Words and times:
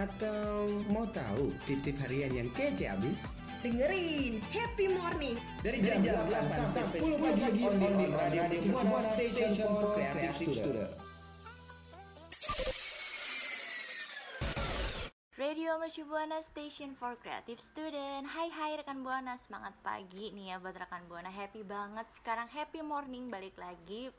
Atau 0.00 0.80
mau 0.88 1.04
tahu 1.12 1.52
tip-tip 1.68 1.92
harian 2.00 2.32
yang 2.32 2.48
kece 2.56 2.88
abis? 2.88 3.20
Dengerin 3.60 4.40
Happy 4.48 4.88
Morning. 4.88 5.36
Dari 5.60 5.84
jam 5.84 6.00
8 6.00 6.72
sampai 6.72 7.04
10 7.04 7.20
pagi 7.20 7.60
on 7.68 7.76
di 7.76 8.08
Radio 8.08 8.42
Buana 8.72 9.12
Station 9.20 9.52
for 9.60 9.92
Creative 9.92 10.32
Student. 10.56 10.92
Radio 15.40 15.76
Mercu 15.80 16.04
Buana 16.04 16.40
Station 16.44 16.92
for 16.96 17.16
Creative 17.16 17.56
Student 17.60 18.28
Hai 18.28 18.52
hai 18.52 18.76
rekan 18.76 19.00
Buana, 19.00 19.40
semangat 19.40 19.72
pagi 19.84 20.32
nih 20.36 20.52
ya 20.52 20.56
buat 20.60 20.76
rekan 20.76 21.04
Buana. 21.08 21.28
Happy 21.28 21.60
banget, 21.60 22.08
sekarang 22.12 22.48
happy 22.48 22.80
morning 22.80 23.28
balik 23.28 23.56
lagi 23.56 24.12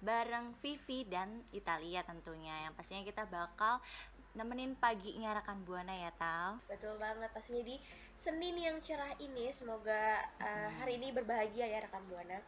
bareng 0.00 0.56
Vivi 0.60 1.06
dan 1.08 1.44
Italia 1.52 2.04
tentunya. 2.04 2.68
Yang 2.68 2.74
pastinya 2.76 3.02
kita 3.06 3.24
bakal 3.28 3.80
nemenin 4.36 4.76
paginya 4.76 5.32
rekan 5.32 5.64
Buana 5.64 5.96
ya 5.96 6.12
Tal. 6.16 6.60
Betul 6.68 7.00
banget, 7.00 7.32
pastinya 7.32 7.64
di 7.64 7.76
Senin 8.16 8.56
yang 8.56 8.80
cerah 8.80 9.12
ini 9.20 9.52
Semoga 9.52 10.24
uh, 10.40 10.68
hari 10.80 10.96
ini 10.96 11.12
berbahagia 11.12 11.68
ya 11.68 11.84
rekan 11.84 12.04
Buana 12.08 12.40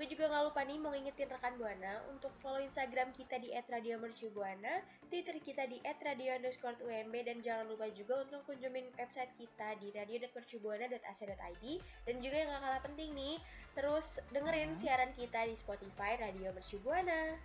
Gue 0.00 0.08
juga 0.08 0.24
gak 0.32 0.44
lupa 0.48 0.64
nih 0.64 0.80
mau 0.80 0.90
ngingetin 0.90 1.28
rekan 1.28 1.54
Buana 1.60 2.00
untuk 2.08 2.32
follow 2.40 2.58
Instagram 2.64 3.12
kita 3.12 3.36
di 3.38 3.52
@radiomercubuana, 3.52 4.80
Twitter 5.12 5.36
kita 5.38 5.68
di 5.68 5.78
@radio_umb 5.84 7.14
dan 7.22 7.38
jangan 7.44 7.68
lupa 7.68 7.86
juga 7.92 8.24
untuk 8.24 8.42
kunjungin 8.48 8.88
website 8.96 9.30
kita 9.36 9.76
di 9.78 9.92
radio.mercubuana.ac.id 9.92 11.64
dan 12.08 12.16
juga 12.18 12.36
yang 12.40 12.48
gak 12.50 12.62
kalah 12.64 12.82
penting 12.82 13.12
nih, 13.12 13.36
terus 13.76 14.18
dengerin 14.32 14.74
siaran 14.80 15.12
kita 15.12 15.44
di 15.44 15.54
Spotify 15.54 16.16
Radio 16.18 16.50
Mercubuana. 16.50 17.36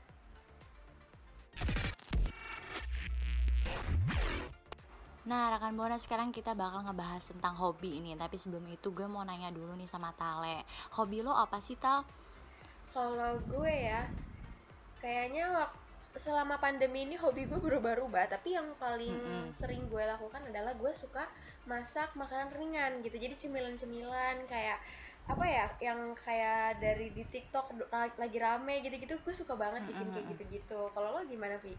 Nah 5.28 5.52
rekan 5.52 5.75
Buana 5.75 6.00
sekarang 6.00 6.31
kita 6.31 6.56
bakal 6.56 6.88
ngebahas 6.88 7.20
tentang 7.20 7.59
hobi 7.59 8.00
ini 8.00 8.16
Tapi 8.16 8.40
sebelum 8.40 8.64
itu 8.72 8.95
gue 8.95 9.12
mau 9.12 9.28
nanya 9.28 9.52
dulu 9.52 9.75
nih 9.75 9.84
sama 9.84 10.16
Tale 10.16 10.64
Hobi 10.95 11.20
lo 11.20 11.36
apa 11.36 11.59
sih 11.59 11.75
Tal? 11.75 12.08
Kalau 12.98 13.34
gue 13.45 13.73
ya, 13.92 14.02
kayaknya 15.03 15.45
waktu 15.53 15.86
selama 16.17 16.56
pandemi 16.58 17.06
ini 17.06 17.14
hobi 17.23 17.45
gue 17.45 17.59
berubah-ubah 17.62 18.26
tapi 18.34 18.58
yang 18.58 18.66
paling 18.81 19.14
Mm-mm. 19.14 19.53
sering 19.53 19.86
gue 19.94 20.02
lakukan 20.02 20.42
adalah 20.50 20.73
gue 20.81 20.90
suka 20.98 21.23
masak 21.70 22.09
makanan 22.18 22.50
ringan 22.58 22.92
gitu 23.06 23.22
jadi 23.22 23.38
cemilan-cemilan 23.38 24.36
kayak 24.50 24.81
apa 25.30 25.45
ya 25.45 25.66
yang 25.88 26.00
kayak 26.18 26.81
dari 26.81 27.14
di 27.14 27.22
TikTok 27.34 27.66
la- 27.94 28.18
lagi 28.18 28.38
rame 28.42 28.81
gitu-gitu 28.81 29.14
gue 29.22 29.36
suka 29.42 29.53
banget 29.53 29.86
bikin 29.86 30.09
kayak 30.09 30.25
gitu-gitu 30.34 30.80
kalau 30.95 31.09
lo 31.14 31.22
gimana 31.30 31.62
Vi? 31.62 31.78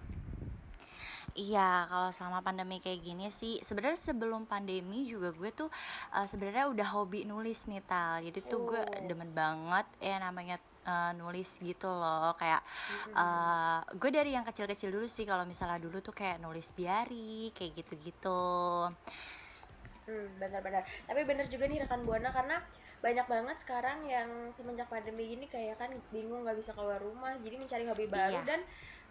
Iya, 1.38 1.86
kalau 1.86 2.10
selama 2.10 2.42
pandemi 2.42 2.82
kayak 2.82 2.98
gini 2.98 3.26
sih, 3.30 3.62
sebenarnya 3.62 4.00
sebelum 4.00 4.42
pandemi 4.42 5.06
juga 5.06 5.30
gue 5.30 5.50
tuh 5.54 5.70
eh, 6.10 6.26
sebenarnya 6.26 6.66
udah 6.72 6.88
hobi 6.98 7.22
nulis 7.30 7.60
nih 7.70 7.82
Tal. 7.86 8.26
Jadi 8.26 8.38
tuh 8.42 8.60
gue 8.66 8.80
Oh. 8.82 9.02
demen 9.06 9.30
banget 9.30 9.86
ya 10.02 10.18
namanya 10.18 10.56
eh, 10.88 11.12
nulis 11.12 11.60
gitu 11.60 11.88
loh. 11.92 12.32
Kayak 12.40 12.64
eh, 13.12 13.78
gue 13.92 14.10
dari 14.10 14.32
yang 14.32 14.48
kecil-kecil 14.48 14.88
dulu 14.88 15.04
sih. 15.04 15.28
Kalau 15.28 15.44
misalnya 15.44 15.76
dulu 15.76 16.00
tuh 16.00 16.16
kayak 16.16 16.40
nulis 16.40 16.72
diary, 16.72 17.52
kayak 17.52 17.76
gitu-gitu. 17.84 18.40
Hmm, 20.08 20.40
benar-benar. 20.40 20.88
Tapi 21.04 21.20
benar 21.28 21.44
juga 21.52 21.68
nih 21.68 21.84
rekan 21.84 22.00
Buana 22.08 22.32
karena 22.32 22.56
banyak 23.04 23.28
banget 23.28 23.56
sekarang 23.60 24.08
yang 24.08 24.48
semenjak 24.56 24.88
pandemi 24.88 25.36
ini 25.36 25.44
kayak 25.52 25.76
kan 25.76 25.92
bingung 26.08 26.48
nggak 26.48 26.56
bisa 26.56 26.72
keluar 26.72 26.96
rumah, 26.96 27.36
jadi 27.44 27.60
mencari 27.60 27.84
hobi 27.84 28.08
baru 28.08 28.40
Iya. 28.40 28.48
dan 28.48 28.60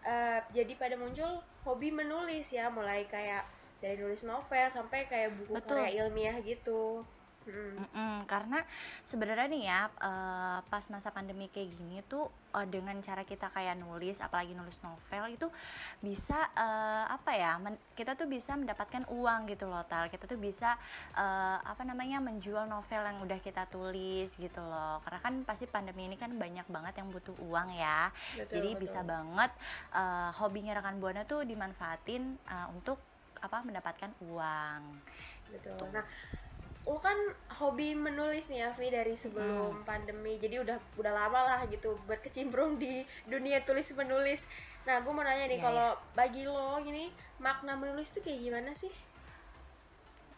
eh, 0.02 0.40
jadi 0.58 0.74
pada 0.74 0.98
muncul 0.98 1.38
hobi 1.62 1.94
menulis 1.94 2.50
ya, 2.50 2.74
mulai 2.74 3.06
kayak 3.06 3.46
dari 3.78 4.02
nulis 4.02 4.26
novel 4.26 4.68
sampai 4.74 5.06
kayak 5.06 5.38
buku 5.38 5.54
Betul. 5.54 5.86
karya 5.86 6.02
ilmiah 6.02 6.38
gitu. 6.42 7.06
Hmm. 7.48 7.80
Mm-mm, 7.80 8.28
karena 8.28 8.60
sebenarnya 9.08 9.48
nih 9.48 9.64
ya 9.72 9.82
eh, 10.04 10.60
pas 10.68 10.84
masa 10.92 11.16
pandemi 11.16 11.48
kayak 11.48 11.72
gini 11.80 12.04
tuh 12.04 12.28
eh, 12.52 12.68
dengan 12.68 13.00
cara 13.00 13.24
kita 13.24 13.48
kayak 13.56 13.80
nulis 13.80 14.20
apalagi 14.20 14.52
nulis 14.52 14.76
novel 14.84 15.32
itu 15.32 15.48
bisa 16.04 16.36
eh, 16.60 17.06
apa 17.08 17.32
ya 17.32 17.56
men- 17.56 17.80
kita 17.96 18.20
tuh 18.20 18.28
bisa 18.28 18.52
mendapatkan 18.60 19.08
uang 19.08 19.48
gitu 19.48 19.64
loh 19.72 19.80
tal 19.88 20.12
kita 20.12 20.28
tuh 20.28 20.36
bisa 20.36 20.76
eh, 21.16 21.58
apa 21.64 21.88
namanya 21.88 22.20
menjual 22.20 22.68
novel 22.68 23.00
yang 23.00 23.24
udah 23.24 23.40
kita 23.40 23.64
tulis 23.72 24.28
gitu 24.36 24.60
loh 24.60 25.00
karena 25.08 25.20
kan 25.24 25.34
pasti 25.48 25.64
pandemi 25.72 26.04
ini 26.12 26.20
kan 26.20 26.36
banyak 26.36 26.68
banget 26.68 27.00
yang 27.00 27.08
butuh 27.16 27.36
uang 27.48 27.72
ya 27.72 28.12
Betul, 28.36 28.60
jadi 28.60 28.70
betul. 28.76 28.82
bisa 28.84 29.00
banget 29.08 29.52
eh, 29.96 30.30
hobinya 30.36 30.76
rekan 30.76 31.00
buana 31.00 31.24
tuh 31.24 31.48
dimanfaatin 31.48 32.24
eh, 32.44 32.68
untuk 32.76 33.00
apa 33.40 33.64
mendapatkan 33.64 34.12
uang 34.28 34.82
Betul. 35.48 35.80
Nah, 35.96 36.04
lu 36.88 36.96
kan 37.04 37.20
hobi 37.60 37.92
menulis 37.92 38.48
nih 38.48 38.64
ya, 38.64 38.70
Vi, 38.72 38.88
dari 38.88 39.20
sebelum 39.20 39.84
pandemi. 39.84 40.40
Jadi 40.40 40.64
udah 40.64 40.80
udah 40.96 41.12
lama 41.12 41.40
lah 41.44 41.60
gitu 41.68 42.00
berkecimpung 42.08 42.80
di 42.80 43.04
dunia 43.28 43.60
tulis 43.68 43.92
menulis. 43.92 44.48
Nah, 44.88 45.04
gue 45.04 45.12
mau 45.12 45.20
nanya 45.20 45.52
nih, 45.52 45.60
Iya, 45.60 45.66
kalau 45.68 45.90
bagi 46.16 46.48
lo 46.48 46.80
gini, 46.80 47.12
makna 47.44 47.76
menulis 47.76 48.16
tuh 48.16 48.24
kayak 48.24 48.40
gimana 48.40 48.72
sih? 48.72 48.92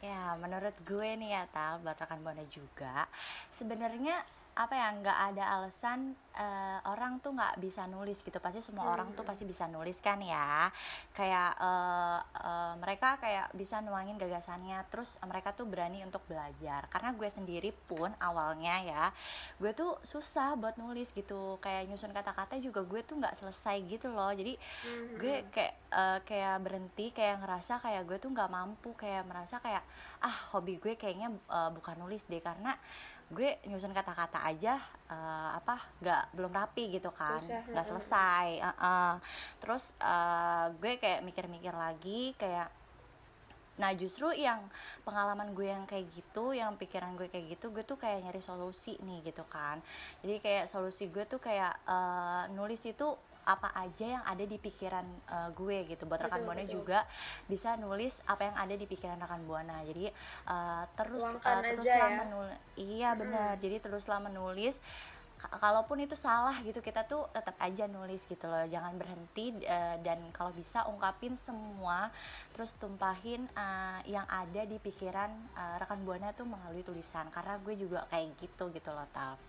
Ya, 0.02 0.34
menurut 0.42 0.74
gue 0.90 1.10
nih 1.22 1.38
ya 1.38 1.44
Tal, 1.54 1.86
buat 1.86 2.02
rekan 2.02 2.26
Buana 2.26 2.42
juga, 2.50 3.06
sebenarnya 3.54 4.26
apa 4.56 4.76
ya 4.76 4.92
nggak 4.92 5.20
ada 5.34 5.44
alasan 5.56 6.18
eh, 6.36 6.80
orang 6.88 7.20
tuh 7.24 7.32
nggak 7.32 7.60
bisa 7.64 7.88
nulis 7.88 8.20
gitu. 8.24 8.40
Pasti 8.44 8.60
semua 8.60 8.92
orang 8.92 9.12
tuh 9.16 9.24
pasti 9.24 9.48
bisa 9.48 9.68
nulis 9.72 10.00
kan 10.04 10.20
ya. 10.20 10.68
Kayak 11.16 11.56
eh, 11.60 12.20
eh, 12.44 12.74
mereka 12.80 13.16
kayak 13.20 13.56
bisa 13.56 13.80
nuangin 13.80 14.20
gagasannya 14.20 14.84
terus 14.92 15.16
mereka 15.24 15.56
tuh 15.56 15.64
berani 15.68 16.04
untuk 16.04 16.24
belajar. 16.28 16.92
Karena 16.92 17.16
gue 17.16 17.30
sendiri 17.32 17.72
pun 17.88 18.12
awalnya 18.20 18.76
ya 18.84 19.04
gue 19.60 19.72
tuh 19.72 19.96
susah 20.04 20.60
buat 20.60 20.76
nulis 20.76 21.08
gitu. 21.16 21.60
Kayak 21.64 21.92
nyusun 21.92 22.12
kata-kata 22.12 22.60
juga 22.60 22.84
gue 22.84 23.00
tuh 23.04 23.16
nggak 23.20 23.40
selesai 23.40 23.80
gitu 23.88 24.12
loh. 24.12 24.32
Jadi 24.36 24.60
gue 25.16 25.36
kayak 25.56 25.74
eh, 25.92 26.20
kayak 26.28 26.56
berhenti 26.64 27.16
kayak 27.16 27.44
ngerasa 27.44 27.80
kayak 27.80 28.04
gue 28.04 28.18
tuh 28.20 28.32
nggak 28.32 28.52
mampu 28.52 28.92
kayak 29.00 29.24
merasa 29.24 29.64
kayak 29.64 29.84
ah 30.20 30.52
hobi 30.52 30.76
gue 30.84 31.00
kayaknya 31.00 31.32
eh, 31.32 31.70
bukan 31.72 31.96
nulis 31.96 32.28
deh. 32.28 32.44
Karena 32.44 32.76
gue 33.30 33.62
nyusun 33.70 33.94
kata-kata 33.94 34.42
aja 34.42 34.82
eh, 35.06 35.50
apa 35.54 35.78
nggak 36.02 36.24
belum 36.34 36.50
rapi 36.50 36.98
gitu 36.98 37.14
kan 37.14 37.38
nggak 37.38 37.86
selesai 37.86 38.48
eh, 38.58 38.68
eh. 38.74 39.14
terus 39.62 39.94
eh, 40.02 40.66
gue 40.82 40.98
kayak 40.98 41.22
mikir-mikir 41.22 41.74
lagi 41.74 42.34
kayak 42.38 42.70
Nah 43.80 43.96
justru 43.96 44.28
yang 44.36 44.68
pengalaman 45.08 45.56
gue 45.56 45.72
yang 45.72 45.88
kayak 45.88 46.12
gitu, 46.12 46.52
yang 46.52 46.76
pikiran 46.76 47.16
gue 47.16 47.32
kayak 47.32 47.56
gitu, 47.56 47.72
gue 47.72 47.88
tuh 47.88 47.96
kayak 47.96 48.28
nyari 48.28 48.44
solusi 48.44 49.00
nih 49.00 49.24
gitu 49.32 49.48
kan. 49.48 49.80
Jadi 50.20 50.44
kayak 50.44 50.66
solusi 50.68 51.08
gue 51.08 51.24
tuh 51.24 51.40
kayak 51.40 51.80
eh, 51.88 52.44
nulis 52.52 52.84
itu 52.84 53.16
apa 53.50 53.74
aja 53.74 54.06
yang 54.16 54.24
ada 54.24 54.46
di 54.46 54.58
pikiran 54.58 55.02
eh, 55.26 55.50
gue 55.52 55.78
gitu. 55.90 56.06
Buat 56.06 56.22
rekan 56.26 56.40
Betul, 56.40 56.46
buana 56.46 56.64
betul. 56.64 56.76
juga 56.78 57.00
bisa 57.46 57.74
nulis 57.76 58.22
apa 58.24 58.42
yang 58.46 58.56
ada 58.56 58.76
di 58.78 58.86
pikiran 58.86 59.18
rekan 59.18 59.42
buana. 59.44 59.82
Jadi 59.82 60.06
eh, 60.46 60.84
terus 60.94 61.22
Tuangkan 61.22 61.56
eh, 61.60 61.74
teruslah 61.74 61.98
ya. 62.06 62.18
menul- 62.22 62.60
Iya 62.78 63.10
benar. 63.14 63.58
Jadi 63.58 63.78
teruslah 63.80 64.20
menulis. 64.20 64.78
Ka- 65.40 65.56
Kalaupun 65.56 66.04
itu 66.04 66.20
salah 66.20 66.52
gitu, 66.62 66.84
kita 66.84 67.08
tuh 67.08 67.24
tetap 67.32 67.56
aja 67.58 67.88
nulis 67.88 68.20
gitu 68.28 68.44
loh. 68.44 68.68
Jangan 68.68 69.00
berhenti 69.00 69.56
eh, 69.64 69.96
dan 70.04 70.20
kalau 70.30 70.52
bisa 70.52 70.84
ungkapin 70.86 71.32
semua, 71.34 72.12
terus 72.52 72.76
tumpahin 72.76 73.48
eh, 73.56 74.00
yang 74.06 74.28
ada 74.28 74.62
di 74.64 74.76
pikiran 74.78 75.32
eh, 75.56 75.76
rekan 75.80 76.04
buana 76.04 76.36
tuh 76.36 76.44
melalui 76.44 76.84
tulisan. 76.84 77.32
Karena 77.32 77.56
gue 77.58 77.72
juga 77.74 78.04
kayak 78.12 78.36
gitu 78.38 78.68
gitu 78.70 78.92
loh, 78.92 79.08
Tal. 79.10 79.40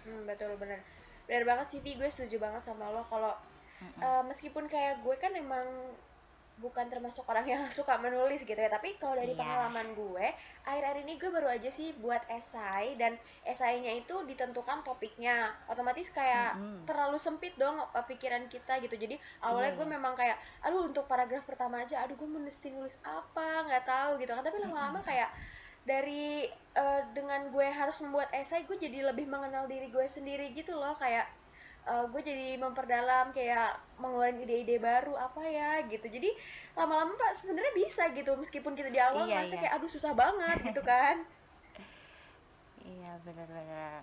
Hmm, 0.00 0.24
betul 0.24 0.54
bener 0.56 0.80
bener 1.28 1.44
banget 1.46 1.66
sih 1.68 1.78
Vi 1.78 1.94
gue 1.94 2.08
setuju 2.08 2.40
banget 2.40 2.62
sama 2.64 2.90
lo 2.90 3.06
kalau 3.06 3.30
eh, 3.80 4.22
meskipun 4.24 4.64
kayak 4.66 5.00
gue 5.00 5.16
kan 5.16 5.32
emang 5.32 5.66
bukan 6.60 6.92
termasuk 6.92 7.24
orang 7.24 7.48
yang 7.48 7.64
suka 7.72 7.96
menulis 7.96 8.44
gitu 8.44 8.52
ya 8.52 8.68
tapi 8.68 8.92
kalau 9.00 9.16
dari 9.16 9.32
Iya. 9.32 9.40
pengalaman 9.40 9.96
gue 9.96 10.26
akhir-akhir 10.68 11.08
ini 11.08 11.16
gue 11.16 11.30
baru 11.32 11.48
aja 11.48 11.72
sih 11.72 11.96
buat 11.96 12.20
esai 12.28 13.00
dan 13.00 13.16
esainya 13.48 13.96
itu 13.96 14.12
ditentukan 14.28 14.84
topiknya. 14.84 15.56
Otomatis 15.72 16.12
kayak 16.12 16.60
Mm-mm. 16.60 16.84
terlalu 16.84 17.16
sempit 17.16 17.56
dong 17.56 17.80
uh, 17.80 18.04
pikiran 18.04 18.44
kita 18.52 18.76
gitu. 18.84 18.92
Jadi 18.92 19.16
awalnya 19.40 19.72
Iya, 19.72 19.78
gue 19.80 19.86
iya. 19.88 19.94
memang 19.96 20.12
kayak 20.12 20.36
aduh 20.60 20.84
untuk 20.84 21.08
paragraf 21.08 21.48
pertama 21.48 21.80
aja 21.80 22.04
aduh 22.04 22.12
gue 22.12 22.28
mesti 22.28 22.68
nulis 22.76 23.00
apa? 23.08 23.64
Nggak 23.64 23.84
tahu 23.88 24.10
gitu 24.20 24.36
kan. 24.36 24.44
Tapi 24.44 24.60
lama-lama 24.60 25.00
kayak 25.00 25.32
dari 25.80 26.44
uh, 26.76 27.00
dengan 27.16 27.48
gue 27.48 27.66
harus 27.72 27.96
membuat 28.04 28.28
esai 28.36 28.68
gue 28.68 28.76
jadi 28.76 29.08
lebih 29.08 29.24
mengenal 29.32 29.64
diri 29.64 29.88
gue 29.88 30.04
sendiri 30.04 30.52
gitu 30.52 30.76
loh. 30.76 30.92
Kayak 31.00 31.24
uh, 31.84 32.04
gue 32.06 32.20
jadi 32.20 32.56
memperdalam 32.56 33.30
kayak 33.30 33.72
mengeluarkan 33.96 34.40
ide-ide 34.40 34.76
baru 34.76 35.14
apa 35.14 35.40
ya 35.42 35.84
gitu 35.84 36.04
jadi 36.04 36.30
lama-lama 36.72 37.12
pak 37.14 37.32
sebenarnya 37.34 37.72
bisa 37.74 38.08
gitu 38.10 38.32
meskipun 38.34 38.72
kita 38.72 38.88
di 38.88 38.98
awal 38.98 39.24
Iya, 39.24 39.40
merasa 39.40 39.54
iya. 39.54 39.60
kayak 39.62 39.74
aduh 39.76 39.90
susah 39.90 40.12
banget 40.12 40.58
gitu 40.64 40.80
kan 40.80 41.16
Iya 42.82 43.12
benar-benar 43.22 44.00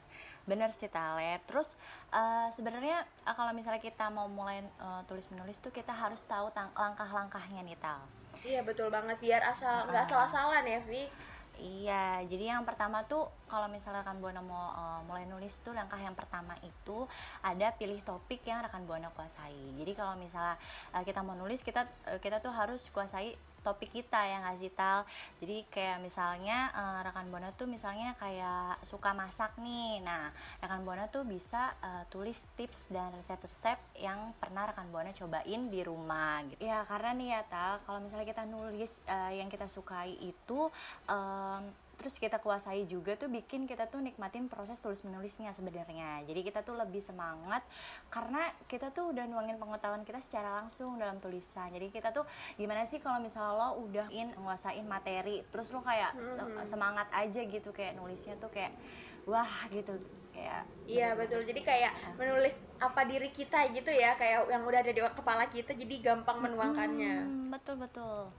benar 0.47 0.71
sih 0.71 0.87
Tale. 0.87 1.43
Terus 1.43 1.75
eh, 2.09 2.47
sebenarnya 2.53 2.97
eh, 3.03 3.35
kalau 3.35 3.51
misalnya 3.51 3.83
kita 3.83 4.07
mau 4.07 4.29
mulai 4.29 4.63
eh, 4.63 5.01
tulis 5.03 5.27
menulis 5.27 5.59
tuh 5.59 5.69
kita 5.69 5.91
harus 5.91 6.23
tahu 6.23 6.47
langkah-langkahnya 6.73 7.61
nih 7.63 7.75
Tal. 7.77 7.99
iya 8.45 8.61
betul 8.61 8.87
banget 8.87 9.17
biar 9.17 9.41
asal 9.43 9.89
nggak 9.89 9.97
Ah. 9.97 10.07
asal-asalan 10.07 10.63
ya 10.63 10.79
Vi 10.79 11.09
Iya, 11.57 12.21
jadi 12.29 12.53
yang 12.53 12.69
pertama 12.69 13.01
tuh 13.09 13.33
kalau 13.49 13.65
misalnya 13.65 14.05
rekan 14.05 14.21
buana 14.21 14.45
mau 14.45 14.69
eh, 14.77 15.01
mulai 15.09 15.25
nulis 15.25 15.49
tuh 15.65 15.73
langkah 15.73 15.97
yang 15.97 16.13
pertama 16.13 16.53
itu 16.61 17.09
ada 17.41 17.73
pilih 17.73 17.97
topik 18.05 18.45
yang 18.45 18.61
rekan 18.61 18.85
buana 18.85 19.09
kuasai. 19.17 19.73
Jadi 19.73 19.91
kalau 19.97 20.13
misalnya 20.21 20.53
eh, 20.93 21.01
kita 21.01 21.25
mau 21.25 21.33
nulis 21.33 21.57
kita 21.65 21.89
eh, 22.13 22.21
kita 22.21 22.45
tuh 22.45 22.53
harus 22.53 22.85
kuasai 22.93 23.33
topik 23.67 23.91
kita 23.91 24.23
yang 24.23 24.47
ngasih 24.47 24.71
tal. 24.71 25.03
Jadi 25.43 25.67
kayak 25.67 25.99
misalnya 25.99 26.71
eh, 26.71 26.99
rekan 27.03 27.27
buana 27.27 27.51
tuh 27.51 27.67
misalnya 27.67 28.15
kayak 28.15 28.79
suka 28.87 29.11
masak 29.11 29.51
nih. 29.59 29.99
Nah, 30.07 30.31
rekan 30.63 30.87
buana 30.87 31.11
tuh 31.11 31.27
bisa 31.27 31.75
eh, 31.83 32.03
tulis 32.07 32.39
tips 32.55 32.87
dan 32.87 33.11
resep-resep 33.19 33.75
yang 33.99 34.31
pernah 34.39 34.71
rekan 34.71 34.87
buana 34.87 35.11
cobain 35.11 35.67
di 35.67 35.81
rumah 35.83 36.47
gitu. 36.47 36.63
Ya 36.63 36.87
karena 36.87 37.11
nih 37.11 37.29
ya 37.35 37.41
tal, 37.51 37.71
kalau 37.83 37.99
misalnya 37.99 38.27
kita 38.31 38.43
nulis 38.47 39.03
eh, 39.03 39.43
yang 39.43 39.51
kita 39.51 39.67
sukai 39.67 40.15
itu 40.23 40.71
em, 41.11 41.86
terus 41.97 42.15
kita 42.15 42.37
kuasai 42.37 42.85
juga 42.85 43.17
tuh 43.17 43.25
bikin 43.27 43.65
kita 43.65 43.89
tuh 43.89 43.99
nikmatin 43.99 44.45
proses 44.45 44.77
tulis 44.77 45.01
menulisnya 45.01 45.49
sebenarnya 45.51 46.21
jadi 46.23 46.39
kita 46.45 46.59
tuh 46.61 46.77
lebih 46.77 47.01
semangat 47.01 47.65
karena 48.07 48.45
kita 48.69 48.93
tuh 48.93 49.09
udah 49.11 49.25
nuangin 49.25 49.57
pengetahuan 49.57 50.05
kita 50.05 50.21
secara 50.21 50.61
langsung 50.61 50.95
dalam 50.95 51.17
tulisan 51.17 51.73
jadi 51.73 51.89
kita 51.89 52.13
tuh 52.13 52.23
gimana 52.55 52.85
sih 52.85 53.01
kalau 53.01 53.17
misalnya 53.17 53.57
lo 53.57 53.69
udah 53.81 54.07
in 54.13 54.29
nguasain 54.37 54.85
materi 54.85 55.41
terus 55.49 55.73
lo 55.73 55.81
kayak 55.81 56.13
se- 56.15 56.37
Mhm. 56.39 56.69
semangat 56.69 57.09
aja 57.11 57.41
gitu 57.41 57.73
kayak 57.73 57.97
nulisnya 57.97 58.37
tuh 58.37 58.53
kayak 58.53 58.77
wah 59.25 59.65
gitu 59.67 59.97
kayak 60.31 60.63
Iya 60.87 61.19
betul. 61.19 61.43
Jadi 61.43 61.67
kayak 61.67 62.15
menulis 62.15 62.55
apa 62.79 63.03
diri 63.03 63.27
kita 63.27 63.67
gitu 63.75 63.91
ya, 63.91 64.15
kayak 64.15 64.47
yang 64.47 64.63
udah 64.63 64.79
ada 64.79 64.93
di 64.95 65.03
kepala 65.03 65.43
kita 65.51 65.75
jadi 65.75 65.95
gampang 65.99 66.39
menuangkannya. 66.39 67.27
Hmm, 67.27 67.51
betul 67.51 67.75
betul 67.75 68.31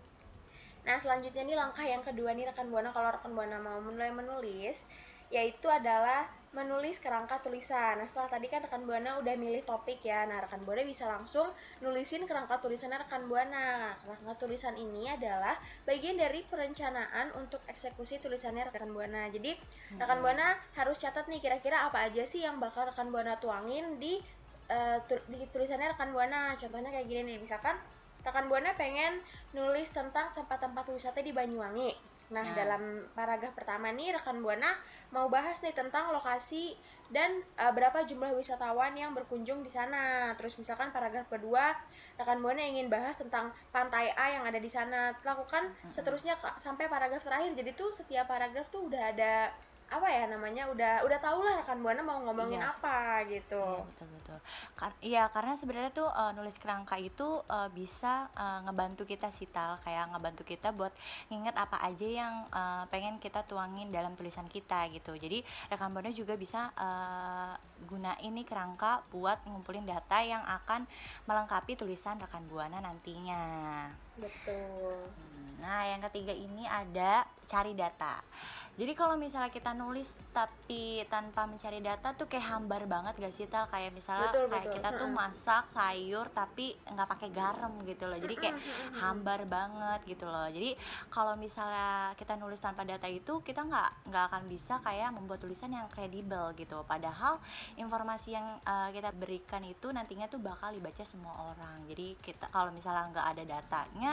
Nah, 0.88 0.96
selanjutnya 0.96 1.44
nih 1.44 1.52
langkah 1.61 1.85
yang 1.85 2.00
kedua 2.00 2.32
nih 2.32 2.49
rekan 2.49 2.73
Buana 2.73 2.88
kalau 2.96 3.12
rekan 3.12 3.37
Buana 3.37 3.61
mau 3.61 3.76
mulai 3.85 4.08
menulis 4.08 4.88
yaitu 5.29 5.69
adalah 5.69 6.25
menulis 6.56 6.96
kerangka 6.96 7.44
tulisan. 7.44 8.00
Nah, 8.00 8.08
setelah 8.08 8.32
tadi 8.32 8.49
kan 8.49 8.64
rekan 8.64 8.88
Buana 8.88 9.20
udah 9.20 9.37
milih 9.37 9.61
topik 9.69 10.00
ya. 10.00 10.25
Nah, 10.25 10.40
rekan 10.40 10.64
Buana 10.64 10.81
bisa 10.88 11.05
langsung 11.05 11.52
nulisin 11.85 12.25
kerangka 12.25 12.56
tulisannya 12.64 13.05
rekan 13.05 13.29
Buana. 13.29 13.93
Nah, 13.93 13.94
kerangka 14.00 14.49
tulisan 14.49 14.73
ini 14.81 15.12
adalah 15.12 15.52
bagian 15.85 16.17
dari 16.17 16.40
perencanaan 16.49 17.37
untuk 17.37 17.61
eksekusi 17.69 18.25
tulisannya 18.25 18.73
rekan 18.73 18.88
Buana. 18.88 19.29
Jadi, 19.29 19.52
rekan 20.00 20.25
Buana 20.25 20.56
harus 20.73 20.96
catat 20.96 21.29
nih 21.29 21.44
kira-kira 21.44 21.85
apa 21.85 22.08
aja 22.08 22.25
sih 22.25 22.40
yang 22.40 22.56
bakal 22.56 22.88
rekan 22.88 23.12
Buana 23.12 23.37
tuangin 23.37 24.00
di 24.00 24.17
eh, 24.73 24.99
di 25.05 25.44
tulisannya 25.52 25.93
rekan 25.93 26.17
Buana. 26.17 26.56
Contohnya 26.56 26.88
kayak 26.88 27.05
gini 27.05 27.37
nih, 27.37 27.38
misalkan 27.44 27.76
rekan 28.26 28.50
Buana 28.50 28.75
pengen 28.75 29.23
nulis 29.55 29.91
tentang 29.91 30.31
tempat-tempat 30.35 30.85
wisata 30.91 31.20
di 31.23 31.31
Banyuwangi. 31.35 31.93
Nah, 32.29 32.44
Nah. 32.44 32.53
dalam 32.53 32.82
paragraf 33.17 33.56
pertama 33.56 33.88
nih 33.88 34.12
rekan 34.12 34.44
Buana 34.44 34.69
mau 35.17 35.32
bahas 35.32 35.65
nih 35.65 35.73
tentang 35.73 36.12
lokasi 36.12 36.76
dan 37.09 37.41
eh, 37.56 37.73
berapa 37.73 38.05
jumlah 38.05 38.37
wisatawan 38.37 38.93
yang 38.93 39.17
berkunjung 39.17 39.65
di 39.65 39.73
sana. 39.73 40.37
Terus 40.37 40.61
misalkan 40.61 40.93
paragraf 40.93 41.25
kedua 41.32 41.73
rekan 42.20 42.44
Buana 42.44 42.61
ingin 42.61 42.93
bahas 42.93 43.17
tentang 43.17 43.49
pantai 43.73 44.12
A 44.12 44.37
yang 44.37 44.44
ada 44.44 44.61
di 44.61 44.69
sana. 44.69 45.17
Lakukan 45.25 45.73
seterusnya 45.88 46.37
sampai 46.61 46.85
paragraf 46.93 47.25
terakhir. 47.25 47.56
Jadi 47.56 47.73
tuh 47.73 47.88
setiap 47.88 48.29
paragraf 48.29 48.69
tuh 48.69 48.93
udah 48.93 49.03
ada 49.09 49.49
apa 49.88 50.05
ya 50.05 50.29
namanya 50.29 50.69
udah 50.69 51.00
udah 51.00 51.17
tau 51.17 51.40
lah 51.40 51.56
rekan 51.56 51.81
Buana 51.81 52.05
mau 52.05 52.20
ngomongin 52.20 52.61
Iya. 52.61 52.70
apa 52.70 53.25
gitu. 53.25 53.56
Iya 53.56 53.88
betul 53.88 54.08
betul. 54.12 54.38
Kar- 54.75 55.00
Iya 55.00 55.23
karena 55.29 55.56
sebenarnya 55.56 55.88
tuh 55.90 56.06
eh, 56.06 56.32
nulis 56.32 56.56
kerangka 56.56 57.00
itu 57.00 57.25
eh, 57.43 57.69
bisa 57.73 58.29
eh, 58.31 58.58
ngebantu 58.62 59.02
kita 59.02 59.29
sih 59.29 59.49
Tal, 59.49 59.81
kayak 59.81 60.12
ngebantu 60.12 60.44
kita 60.44 60.70
buat 60.70 60.93
nginget 61.26 61.56
apa 61.56 61.81
aja 61.81 62.05
yang 62.05 62.35
eh, 62.46 62.85
pengen 62.88 63.17
kita 63.17 63.40
tuangin 63.43 63.88
dalam 63.88 64.12
tulisan 64.12 64.44
kita 64.46 64.87
gitu. 64.90 65.17
Jadi 65.17 65.40
rekan 65.67 65.88
buana 65.88 66.12
juga 66.12 66.37
bisa 66.37 66.69
eh, 66.70 67.55
gunain 67.85 68.29
nih 68.31 68.44
kerangka 68.44 69.00
buat 69.08 69.40
ngumpulin 69.43 69.88
data 69.88 70.20
yang 70.20 70.44
akan 70.44 70.85
melengkapi 71.25 71.75
tulisan 71.75 72.20
rekan 72.20 72.44
buana 72.44 72.76
nantinya. 72.79 73.88
Betul. 74.14 75.08
Nah, 75.58 75.82
yang 75.87 76.05
ketiga 76.05 76.31
ini 76.31 76.62
ada 76.62 77.25
cari 77.44 77.73
data. 77.73 78.20
Jadi 78.79 78.95
kalau 78.95 79.19
misalnya 79.19 79.51
kita 79.51 79.75
nulis 79.75 80.15
tapi 80.31 81.03
tanpa 81.11 81.51
mencari 81.51 81.83
data 81.83 82.15
tuh 82.15 82.31
kayak 82.31 82.47
hambar 82.47 82.87
banget 82.87 83.19
gak 83.19 83.35
sih 83.35 83.51
Tal? 83.51 83.67
Kayak 83.67 83.91
misalnya 83.91 84.31
Betul, 84.31 84.47
kayak 84.47 84.63
betul. 84.71 84.75
kita 84.79 84.89
tuh 84.95 85.09
masak 85.11 85.65
sayur 85.67 86.27
tapi 86.31 86.79
nggak 86.87 87.09
pakai 87.11 87.29
garam 87.35 87.75
gitu 87.83 88.07
loh. 88.07 88.15
Jadi 88.23 88.35
kayak 88.39 88.57
hambar 89.03 89.51
banget 89.51 90.01
gitu 90.07 90.31
loh. 90.31 90.47
Jadi 90.47 90.79
kalau 91.11 91.35
misalnya 91.35 92.15
kita 92.15 92.39
nulis 92.39 92.63
tanpa 92.63 92.87
data 92.87 93.11
itu 93.11 93.43
kita 93.43 93.67
nggak 93.67 94.15
nggak 94.15 94.25
akan 94.31 94.43
bisa 94.47 94.79
kayak 94.79 95.11
membuat 95.11 95.43
tulisan 95.43 95.75
yang 95.75 95.91
kredibel 95.91 96.55
gitu. 96.55 96.87
Padahal 96.87 97.43
informasi 97.75 98.39
yang 98.39 98.63
uh, 98.63 98.95
kita 98.95 99.11
berikan 99.11 99.67
itu 99.67 99.91
nantinya 99.91 100.31
tuh 100.31 100.39
bakal 100.39 100.71
dibaca 100.71 101.03
semua 101.03 101.51
orang. 101.51 101.83
Jadi 101.91 102.15
kita 102.23 102.47
kalau 102.55 102.71
misalnya 102.71 103.11
nggak 103.11 103.27
ada 103.27 103.45
datanya, 103.59 104.13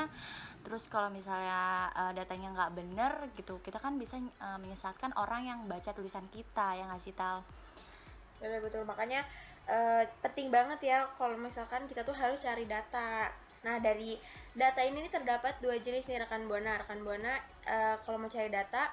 terus 0.66 0.84
kalau 0.94 1.10
misalnya 1.14 1.62
uh, 1.94 2.12
datanya 2.18 2.48
nggak 2.56 2.72
bener 2.80 3.14
gitu, 3.40 3.62
kita 3.62 3.78
kan 3.78 3.94
bisa 4.02 4.16
uh, 4.42 4.58
menyesatkan 4.64 5.12
orang 5.24 5.42
yang 5.50 5.60
baca 5.72 5.92
tulisan 5.94 6.26
kita 6.36 6.68
yang 6.80 6.90
ngasih 6.92 7.14
tahu. 7.14 7.40
betul 8.40 8.60
betul. 8.62 8.84
Makanya 8.86 9.22
eh, 9.66 10.04
penting 10.22 10.48
banget 10.54 10.80
ya 10.86 10.98
kalau 11.18 11.36
misalkan 11.40 11.88
kita 11.90 12.06
tuh 12.06 12.14
harus 12.14 12.42
cari 12.42 12.66
data. 12.68 13.32
Nah 13.66 13.82
dari 13.82 14.14
data 14.54 14.82
ini 14.86 15.02
nih 15.02 15.14
terdapat 15.14 15.58
dua 15.64 15.82
jenis 15.82 16.06
nih 16.06 16.22
rekan 16.22 16.46
buana 16.46 16.78
rekan 16.78 17.02
buana 17.02 17.34
eh, 17.66 17.96
kalau 18.06 18.22
mau 18.22 18.30
cari 18.30 18.50
data 18.54 18.84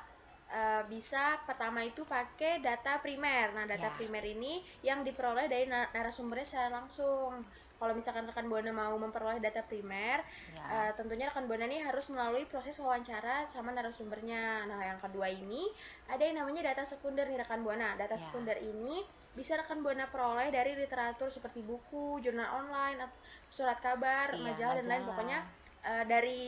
eh, 0.49 0.82
bisa 0.88 1.37
pertama 1.44 1.85
itu 1.85 2.02
pakai 2.06 2.62
data 2.64 3.02
primer. 3.04 3.52
Nah 3.52 3.64
data 3.68 3.92
Ya. 3.92 3.94
primer 3.99 4.25
ini 4.25 4.52
yang 4.80 5.04
diperoleh 5.04 5.46
dari 5.50 5.66
na- 5.68 5.90
narasumbernya 5.92 6.46
secara 6.49 6.70
langsung 6.73 7.44
kalau 7.82 7.92
misalkan 7.92 8.22
rekan 8.22 8.46
buana 8.46 8.70
mau 8.70 8.94
memperoleh 8.94 9.42
data 9.42 9.58
primer 9.60 10.22
Ya. 10.54 10.62
Eh, 10.86 10.90
tentunya 10.94 11.26
rekan 11.26 11.44
buana 11.44 11.66
nih 11.66 11.82
harus 11.82 12.06
melalui 12.08 12.46
proses 12.46 12.78
wawancara 12.78 13.42
sama 13.44 13.74
narasumbernya. 13.74 14.70
Nah, 14.70 14.78
yang 14.78 15.02
kedua 15.02 15.26
ini 15.26 15.66
ada 16.06 16.22
yang 16.22 16.38
namanya 16.38 16.70
data 16.70 16.86
sekunder 16.86 17.26
nih 17.26 17.42
rekan 17.42 17.60
buana. 17.60 17.98
Data 17.98 18.14
Ya. 18.14 18.22
sekunder 18.22 18.54
ini 18.56 19.02
bisa 19.34 19.58
rekan 19.58 19.82
buana 19.82 20.06
peroleh 20.06 20.48
dari 20.48 20.76
literatur 20.76 21.26
seperti 21.26 21.60
buku, 21.60 22.20
jurnal 22.20 22.52
online, 22.54 23.02
at- 23.02 23.18
surat 23.48 23.80
kabar, 23.80 24.30
Iya, 24.30 24.44
majalah 24.46 24.74
dan 24.78 24.86
lain. 24.86 25.02
majalah. 25.02 25.08
Pokoknya 25.08 25.38
eh, 25.82 26.04
dari 26.06 26.40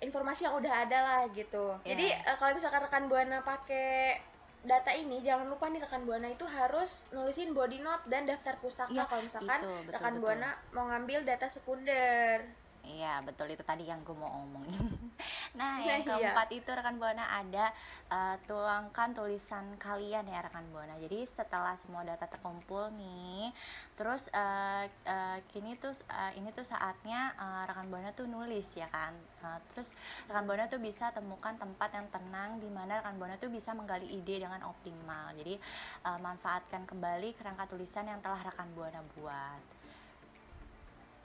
informasi 0.00 0.48
yang 0.48 0.56
udah 0.56 0.74
ada 0.86 0.98
lah 0.98 1.20
gitu. 1.30 1.76
Iya. 1.82 1.92
Jadi 1.92 2.06
eh, 2.08 2.36
kalau 2.38 2.56
misalkan 2.56 2.80
rekan 2.80 3.04
buana 3.06 3.44
pakai 3.44 4.16
data 4.66 4.90
ini 4.90 5.22
jangan 5.22 5.46
lupa 5.46 5.70
nih 5.70 5.78
rekan 5.78 6.02
buana 6.02 6.28
itu 6.28 6.42
harus 6.44 7.06
nulisin 7.14 7.54
body 7.54 7.78
note 7.78 8.02
dan 8.10 8.26
daftar 8.26 8.58
pustaka 8.58 8.90
Iya, 8.90 9.06
kalau 9.06 9.22
misalkan 9.22 9.60
itu, 9.62 9.70
betul, 9.70 9.92
rekan 9.94 10.12
betul. 10.18 10.22
buana 10.26 10.48
mau 10.74 10.84
ngambil 10.90 11.18
data 11.22 11.46
sekunder. 11.46 12.42
Iya 12.88 13.20
betul 13.20 13.52
itu 13.52 13.60
tadi 13.60 13.84
yang 13.84 14.00
gue 14.00 14.16
mau 14.16 14.42
omongin. 14.42 14.88
Nah 15.58 15.78
Nah, 15.78 15.86
yang 15.86 16.02
iya. 16.02 16.10
keempat 16.34 16.48
itu 16.50 16.70
rekan 16.74 16.98
buana 16.98 17.24
ada 17.38 17.70
eh, 18.10 18.36
tuangkan 18.50 19.14
tulisan 19.14 19.78
kalian 19.78 20.26
ya 20.26 20.42
rekan 20.42 20.66
buana. 20.74 20.98
Jadi 20.98 21.22
setelah 21.22 21.78
semua 21.78 22.02
data 22.02 22.26
terkumpul 22.26 22.90
nih, 22.98 23.54
terus 23.94 24.26
eh, 24.34 24.90
eh, 25.06 25.38
kini 25.54 25.78
tuh 25.78 25.94
eh, 26.10 26.32
ini 26.40 26.50
tuh 26.50 26.66
saatnya 26.66 27.30
eh, 27.36 27.62
rekan 27.70 27.86
buana 27.92 28.10
tuh 28.16 28.26
nulis 28.26 28.66
ya 28.74 28.90
kan. 28.90 29.14
Eh, 29.44 29.58
terus 29.70 29.94
rekan 30.26 30.44
buana 30.50 30.66
tuh 30.66 30.80
bisa 30.82 31.14
temukan 31.14 31.54
tempat 31.54 31.90
yang 31.94 32.06
tenang 32.10 32.58
di 32.58 32.68
mana 32.72 32.98
rekan 32.98 33.14
buana 33.20 33.38
tuh 33.38 33.52
bisa 33.52 33.70
menggali 33.76 34.08
ide 34.10 34.42
dengan 34.42 34.64
optimal. 34.66 35.36
Jadi 35.38 35.54
eh, 36.08 36.18
manfaatkan 36.18 36.88
kembali 36.90 37.38
kerangka 37.38 37.70
tulisan 37.70 38.08
yang 38.10 38.18
telah 38.18 38.40
rekan 38.42 38.66
buana 38.74 39.04
buat. 39.14 39.77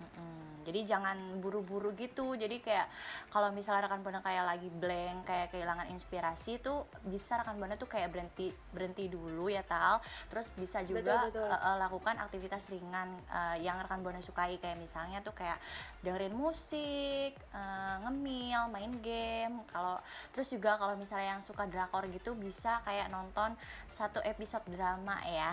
Mm-mm. 0.04 0.32
Jadi 0.64 0.88
jangan 0.88 1.44
buru-buru 1.44 1.92
gitu. 1.92 2.40
Jadi 2.40 2.64
kayak 2.64 2.88
kalau 3.28 3.52
misalnya 3.52 3.84
rekan 3.84 4.00
buana 4.00 4.24
kayak 4.24 4.48
lagi 4.48 4.72
blank, 4.72 5.28
kayak 5.28 5.52
kehilangan 5.52 5.92
inspirasi 5.92 6.64
tuh 6.64 6.88
bisa 7.04 7.36
rekan 7.36 7.60
buana 7.60 7.76
tuh 7.76 7.92
kayak 7.92 8.08
berhenti 8.08 8.48
berhenti 8.72 9.12
dulu 9.12 9.52
ya 9.52 9.60
tal. 9.68 10.00
Terus 10.32 10.48
bisa 10.56 10.80
juga 10.88 11.28
Betul, 11.28 11.36
betul. 11.36 11.48
eh, 11.52 11.60
eh, 11.60 11.76
lakukan 11.84 12.16
aktivitas 12.16 12.64
ringan 12.72 13.12
eh, 13.28 13.60
yang 13.60 13.76
rekan 13.76 14.00
buana 14.00 14.24
sukai 14.24 14.56
kayak 14.56 14.80
misalnya 14.80 15.20
tuh 15.20 15.36
kayak 15.36 15.60
dengerin 16.00 16.32
musik, 16.32 17.36
eh, 17.36 17.96
ngemil, 18.08 18.72
main 18.72 18.94
game. 19.04 19.68
Kalau 19.68 20.00
terus 20.32 20.48
juga 20.48 20.80
kalau 20.80 20.96
misalnya 20.96 21.36
yang 21.36 21.44
suka 21.44 21.68
drakor 21.68 22.08
gitu 22.08 22.40
bisa 22.40 22.80
kayak 22.88 23.12
nonton 23.12 23.52
satu 23.92 24.24
episode 24.24 24.64
drama 24.72 25.20
ya. 25.28 25.52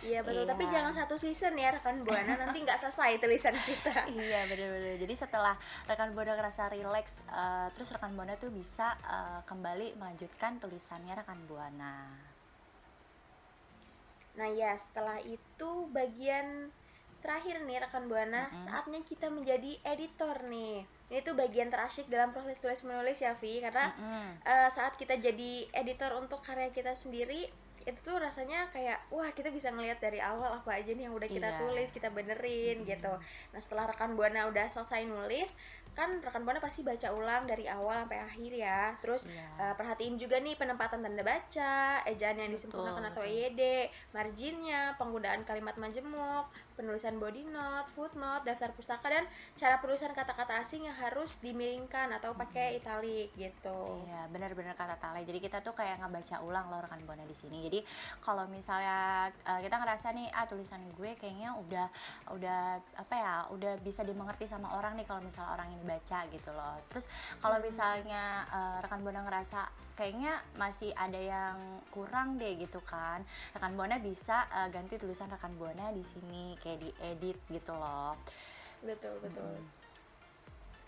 Iya 0.00 0.24
betul, 0.24 0.48
tapi 0.48 0.64
Iya. 0.64 0.80
jangan 0.80 0.92
satu 0.96 1.20
season 1.20 1.60
ya 1.60 1.76
rekan 1.76 2.00
buana 2.00 2.32
nanti 2.40 2.64
nggak 2.64 2.80
selesai 2.80 3.20
tulisan 3.30 3.54
kita. 3.62 4.10
iya 4.18 4.42
bener-bener 4.50 4.98
jadi 4.98 5.14
setelah 5.14 5.54
rekan 5.86 6.10
buana 6.18 6.34
ngerasa 6.34 6.66
relax 6.74 7.22
eh, 7.30 7.70
terus 7.78 7.94
rekan 7.94 8.10
buana 8.18 8.34
tuh 8.34 8.50
bisa 8.50 8.98
eh, 9.06 9.40
kembali 9.46 9.94
melanjutkan 9.94 10.58
tulisannya 10.58 11.14
rekan 11.14 11.38
buana 11.46 12.10
Nah 14.38 14.48
ya 14.50 14.72
setelah 14.78 15.18
itu 15.22 15.70
bagian 15.90 16.70
terakhir 17.20 17.60
nih 17.68 17.84
rekan 17.84 18.08
buana 18.08 18.48
Mm-mm. 18.48 18.62
saatnya 18.64 19.00
kita 19.04 19.28
menjadi 19.28 19.76
editor 19.84 20.48
nih. 20.48 20.88
Ini 21.12 21.20
tuh 21.26 21.36
bagian 21.36 21.68
terasyik 21.68 22.08
dalam 22.08 22.32
proses 22.32 22.56
tulis 22.62 22.80
menulis 22.88 23.20
ya 23.20 23.36
Vi 23.36 23.60
karena 23.60 23.92
Mm-mm. 23.92 24.28
eh, 24.40 24.70
saat 24.72 24.96
kita 24.96 25.20
jadi 25.20 25.68
editor 25.76 26.16
untuk 26.16 26.40
karya 26.40 26.72
kita 26.72 26.96
sendiri 26.96 27.50
itu 27.82 28.00
tuh 28.00 28.16
rasanya 28.16 28.68
kayak 28.68 29.00
wah 29.08 29.28
kita 29.28 29.48
bisa 29.48 29.68
ngelihat 29.68 29.98
dari 29.98 30.18
awal 30.18 30.52
apa 30.54 30.74
aja 30.74 30.90
nih 30.90 31.08
yang 31.08 31.14
udah 31.14 31.26
kita 31.26 31.48
Iya. 31.48 31.58
tulis 31.58 31.88
kita 31.88 32.08
benerin 32.08 32.76
Mm-mm. 32.78 32.88
gitu 32.88 33.12
nah 33.50 33.58
setelah 33.58 33.88
rekan 33.88 34.12
buana 34.12 34.44
udah 34.46 34.66
selesai 34.66 35.04
nulis 35.04 35.56
kan 35.90 36.20
rekan 36.20 36.44
buana 36.44 36.58
pasti 36.58 36.80
baca 36.80 37.10
ulang 37.10 37.44
dari 37.44 37.66
awal 37.66 38.04
sampai 38.04 38.20
akhir 38.20 38.52
ya 38.52 38.82
terus 38.98 39.24
Iya. 39.24 39.46
eh, 39.58 39.74
perhatiin 39.74 40.16
juga 40.16 40.38
nih 40.38 40.54
penempatan 40.54 41.00
tanda 41.00 41.20
baca 41.20 41.72
ejaan 42.04 42.36
yang 42.38 42.48
disempurnakan 42.48 43.10
atau 43.10 43.20
betul. 43.20 43.32
EYD 43.32 43.62
marginnya 44.12 44.94
penggunaan 44.96 45.42
kalimat 45.42 45.74
majemuk 45.74 46.46
penulisan 46.80 47.20
body 47.20 47.44
note 47.46 47.92
footnote 47.92 48.42
daftar 48.42 48.72
pustaka 48.72 49.06
dan 49.06 49.24
cara 49.54 49.76
penulisan 49.76 50.10
kata-kata 50.10 50.56
asing 50.58 50.88
yang 50.88 50.96
harus 50.96 51.36
dimiringkan 51.38 52.08
atau 52.10 52.32
pakai 52.32 52.80
italik 52.80 53.28
gitu 53.36 54.00
Iya, 54.06 54.30
benar-benar 54.30 54.72
kata 54.72 54.96
Tale. 54.96 55.20
Jadi 55.22 55.38
kita 55.38 55.60
tuh 55.60 55.74
kayak 55.74 55.98
ngebaca 55.98 56.40
ulang 56.40 56.68
loh 56.68 56.78
rekan 56.78 57.02
buana 57.02 57.26
di 57.26 57.34
sini. 57.34 57.58
Jadi 57.60 57.80
kalau 58.20 58.46
misalnya 58.46 59.28
eh, 59.42 59.60
kita 59.60 59.76
ngerasa 59.76 60.14
nih 60.14 60.30
ah 60.30 60.46
tulisan 60.46 60.78
gue 60.94 61.10
kayaknya 61.16 61.58
udah 61.58 61.86
udah 62.30 62.62
apa 62.94 63.14
ya, 63.14 63.34
udah 63.50 63.72
bisa 63.82 64.06
dimengerti 64.06 64.46
sama 64.46 64.70
orang 64.72 64.94
nih 64.94 65.04
kalau 65.04 65.18
misalnya 65.20 65.50
orang 65.50 65.68
ini 65.70 65.82
baca 65.82 66.22
gitu 66.30 66.50
loh. 66.52 66.78
Terus 66.86 67.04
kalau 67.36 67.58
Hmm. 67.58 67.66
misalnya 67.66 68.22
eh, 68.46 68.76
rekan 68.80 69.02
buana 69.02 69.20
ngerasa 69.22 69.60
kayaknya 69.98 70.38
masih 70.54 70.94
ada 70.94 71.18
yang 71.18 71.56
kurang 71.90 72.38
deh 72.38 72.54
gitu 72.56 72.78
kan. 72.86 73.20
Rekan 73.50 73.74
buana 73.74 73.98
bisa 73.98 74.46
eh, 74.50 74.68
ganti 74.70 74.94
tulisan 74.96 75.26
rekan 75.26 75.50
buana 75.56 75.90
di 75.90 76.04
sini 76.04 76.54
kayak 76.62 76.69
diedit 76.78 77.38
gitu 77.50 77.72
loh. 77.72 78.14
betul 78.80 79.16
betul. 79.22 79.58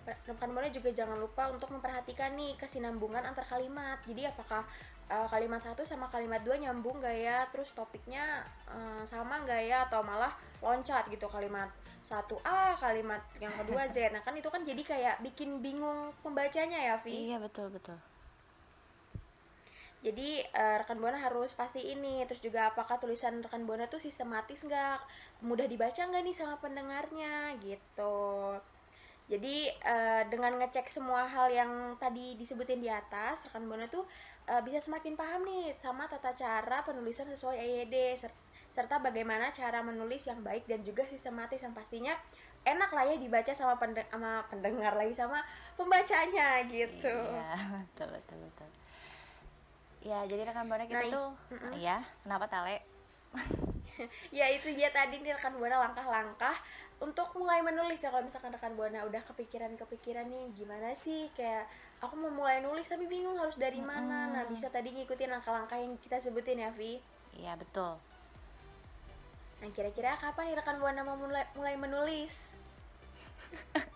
Rekan 0.03 0.51
buana 0.51 0.67
juga 0.67 0.91
jangan 0.91 1.15
lupa 1.15 1.47
untuk 1.55 1.71
memperhatikan 1.71 2.35
nih 2.35 2.59
kesinambungan 2.59 3.23
antar 3.23 3.47
kalimat. 3.47 4.03
Jadi 4.03 4.27
apakah 4.27 4.67
uh, 5.07 5.27
kalimat 5.31 5.63
satu 5.63 5.87
sama 5.87 6.11
kalimat 6.11 6.43
dua 6.43 6.59
nyambung 6.59 6.99
gak 6.99 7.15
ya? 7.15 7.47
Terus 7.55 7.71
topiknya 7.71 8.43
uh, 8.67 9.07
sama 9.07 9.47
gak 9.47 9.63
ya? 9.63 9.87
Atau 9.87 10.03
malah 10.03 10.35
loncat 10.59 11.07
gitu 11.07 11.31
kalimat 11.31 11.71
satu 12.03 12.35
A 12.43 12.75
kalimat 12.83 13.23
yang 13.39 13.55
kedua 13.55 13.87
Z. 13.95 14.11
Nah 14.11 14.27
kan 14.27 14.35
itu 14.35 14.51
kan 14.51 14.67
jadi 14.67 14.83
kayak 14.83 15.17
bikin 15.23 15.63
bingung 15.63 16.11
pembacanya 16.27 16.83
ya 16.83 16.95
Vi 16.99 17.31
Iya, 17.31 17.39
betul 17.39 17.71
betul. 17.71 17.95
Jadi 20.07 20.29
eh, 20.61 20.77
rekan 20.83 20.99
buana 21.03 21.19
harus 21.27 21.51
pasti 21.61 21.81
ini 21.95 22.15
terus 22.27 22.43
juga 22.47 22.61
apakah 22.75 22.97
tulisan 23.03 23.35
rekan 23.45 23.63
buana 23.69 23.87
tuh 23.95 24.01
sistematis 24.07 24.61
nggak? 24.69 24.99
Mudah 25.49 25.67
dibaca 25.73 26.01
nggak 26.09 26.23
nih 26.27 26.37
sama 26.41 26.55
pendengarnya? 26.65 27.35
Gitu. 27.63 28.19
Jadi 29.33 29.57
eh, 29.71 30.23
dengan 30.29 30.53
ngecek 30.61 30.87
semua 30.93 31.25
hal 31.31 31.49
yang 31.55 31.73
tadi 32.03 32.35
disebutin 32.37 32.83
di 32.85 32.91
atas 32.91 33.47
rekan 33.49 33.65
buana 33.71 33.87
tuh 33.89 34.05
eh, 34.51 34.61
bisa 34.67 34.79
semakin 34.83 35.15
paham 35.21 35.41
nih 35.49 35.65
sama 35.79 36.05
tata 36.11 36.35
cara 36.37 36.83
penulisan 36.85 37.31
sesuai 37.33 37.57
EYD 37.57 37.97
ser- 38.19 38.43
serta 38.75 38.99
bagaimana 39.01 39.55
cara 39.55 39.81
menulis 39.81 40.27
yang 40.29 40.41
baik 40.43 40.65
dan 40.69 40.83
juga 40.85 41.07
sistematis 41.09 41.63
yang 41.65 41.73
pastinya 41.73 42.13
enak 42.67 42.91
lah 42.93 43.05
ya 43.11 43.17
dibaca 43.17 43.53
sama 43.55 43.75
pende- 43.81 44.09
sama 44.11 44.45
pendengar 44.51 44.93
lagi 45.01 45.15
sama 45.17 45.39
pembacanya 45.79 46.49
gitu. 46.69 47.09
Iya, 47.09 47.47
betul 47.95 48.09
betul 48.13 48.39
betul. 48.51 48.71
Ya, 50.03 50.19
jadi 50.27 50.43
rekan 50.51 50.67
buana 50.67 50.85
kita 50.91 51.07
i- 51.07 51.15
tuh 51.15 51.29
mm-mm. 51.55 51.75
ya, 51.79 52.03
kenapa 52.27 52.47
Tale? 52.51 52.83
ya 54.39 54.47
itu 54.53 54.69
dia 54.77 54.89
tadi 54.93 55.21
nih 55.23 55.33
rekan 55.37 55.55
buana 55.57 55.77
langkah-langkah 55.89 56.57
untuk 57.01 57.29
mulai 57.39 57.61
menulis 57.65 58.01
ya 58.03 58.11
kalau 58.13 58.25
misalkan 58.29 58.53
rekan 58.53 58.75
buana 58.79 59.05
udah 59.09 59.23
kepikiran-kepikiran 59.31 60.27
nih 60.29 60.45
gimana 60.59 60.93
sih 60.95 61.29
kayak 61.37 61.65
aku 62.05 62.15
mau 62.19 62.33
mulai 62.33 62.61
nulis 62.61 62.87
tapi 62.89 63.05
bingung 63.09 63.37
harus 63.39 63.57
dari 63.57 63.81
mana 63.83 64.31
nah 64.31 64.45
bisa 64.49 64.69
tadi 64.69 64.89
ngikutin 64.97 65.31
langkah-langkah 65.33 65.79
yang 65.81 65.95
kita 66.01 66.19
sebutin 66.21 66.63
ya 66.63 66.71
Vi 66.75 66.99
Iya, 67.33 67.57
betul. 67.57 67.97
nah 69.63 69.71
kira-kira 69.71 70.19
kapan 70.19 70.45
nih 70.51 70.57
rekan 70.59 70.77
buana 70.83 71.01
mau 71.07 71.15
mulai 71.15 71.45
mulai 71.55 71.75
menulis 71.79 72.51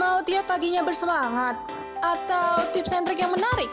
Mau 0.00 0.24
tiap 0.24 0.48
paginya 0.48 0.80
bersemangat? 0.80 1.60
Atau 2.00 2.72
tips 2.72 2.96
and 2.96 3.04
trick 3.04 3.20
yang 3.20 3.36
menarik? 3.36 3.68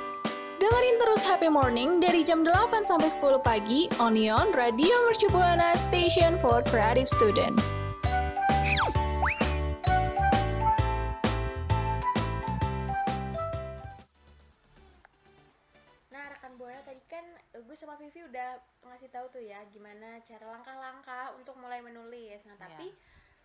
Dengerin 0.60 1.00
terus 1.00 1.24
Happy 1.24 1.48
Morning 1.48 2.04
dari 2.04 2.20
jam 2.20 2.44
8 2.44 2.84
sampai 2.84 3.08
10 3.08 3.40
pagi 3.40 3.88
Onion 3.96 4.52
Radio 4.52 5.08
Mercu 5.08 5.32
Buana 5.32 5.72
Station 5.80 6.36
for 6.44 6.60
Creative 6.68 7.08
Student. 7.08 7.56
Nah, 16.12 16.26
rekan 16.28 16.60
Buana 16.60 16.84
tadi 16.84 17.00
kan 17.08 17.24
gue 17.56 17.76
sama 17.80 17.96
Vivi 17.96 18.28
udah 18.28 18.60
ngasih 18.84 19.08
tahu 19.16 19.32
tuh 19.32 19.48
ya 19.48 19.64
gimana 19.72 20.20
cara 20.28 20.44
langkah-langkah 20.60 21.40
untuk 21.40 21.56
mulai 21.56 21.80
menulis. 21.80 22.44
Nah, 22.44 22.60
tapi 22.60 22.92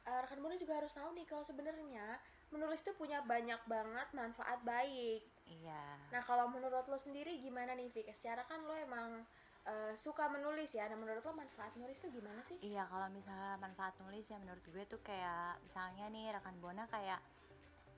eh, 0.03 0.19
rekan 0.27 0.43
Buana 0.43 0.59
juga 0.59 0.83
harus 0.83 0.91
tahu 0.91 1.15
nih 1.15 1.31
kalau 1.31 1.47
sebenarnya 1.47 2.19
menulis 2.53 2.85
tuh 2.85 2.95
punya 2.95 3.25
banyak 3.25 3.59
banget 3.67 4.09
manfaat 4.13 4.61
baik. 4.63 5.25
Iya. 5.49 5.83
Nah, 6.13 6.23
kalau 6.23 6.47
menurut 6.53 6.85
lo 6.87 7.01
sendiri 7.01 7.41
gimana 7.41 7.73
nih, 7.73 7.89
Vicky? 7.91 8.13
Secara 8.13 8.45
kan 8.47 8.63
lo 8.63 8.77
emang 8.77 9.25
eh, 9.67 9.93
suka 9.97 10.29
menulis 10.29 10.71
ya. 10.77 10.87
Nah, 10.87 11.01
menurut 11.01 11.25
lo 11.25 11.33
manfaat 11.33 11.75
nulis 11.81 11.99
tuh 11.99 12.13
gimana 12.13 12.45
sih? 12.45 12.61
Iya, 12.61 12.87
kalau 12.87 13.09
misalnya 13.11 13.59
manfaat 13.59 13.97
nulis 14.05 14.29
ya 14.29 14.39
menurut 14.39 14.63
gue 14.69 14.85
tuh 14.87 15.01
kayak 15.01 15.59
misalnya 15.65 16.07
nih 16.13 16.37
rekan 16.37 16.57
Buana 16.61 16.85
kayak 16.87 17.19